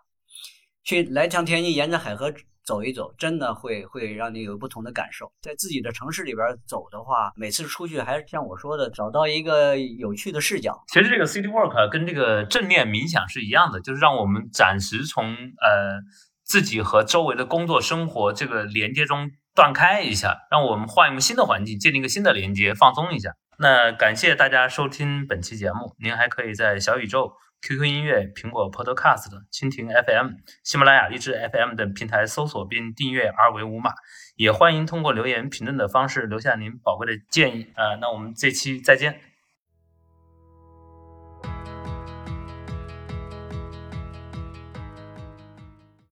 [0.83, 2.33] 去来趟天津，沿着海河
[2.65, 5.31] 走一走，真的会会让你有不同的感受。
[5.41, 10.83] 在自己的城市里边走的话，每次出去还是像我说的，找到一个有趣的视角。
[10.87, 16.01] 其实这个 City Walk 跟这个正念冥想是一样的，就是让我们暂时从呃
[16.43, 23.31] 自己和周围的工作生活这个连接中断开一下，让我们换一个新的环境，建立一个新的连接，放松一下。
[23.57, 30.31] 那感谢大家收听本期节目，您还可以在小宇宙、QQ 音乐、苹果 Podcast、蜻蜓 FM、
[30.63, 33.91] 喜马拉雅、荔枝 FM 等平台搜索并订阅“二维五码”，
[34.35, 37.71] 也欢迎通过留言评论的方式留下您宝贵的建议。
[37.75, 39.32] 呃，那我们这期再见。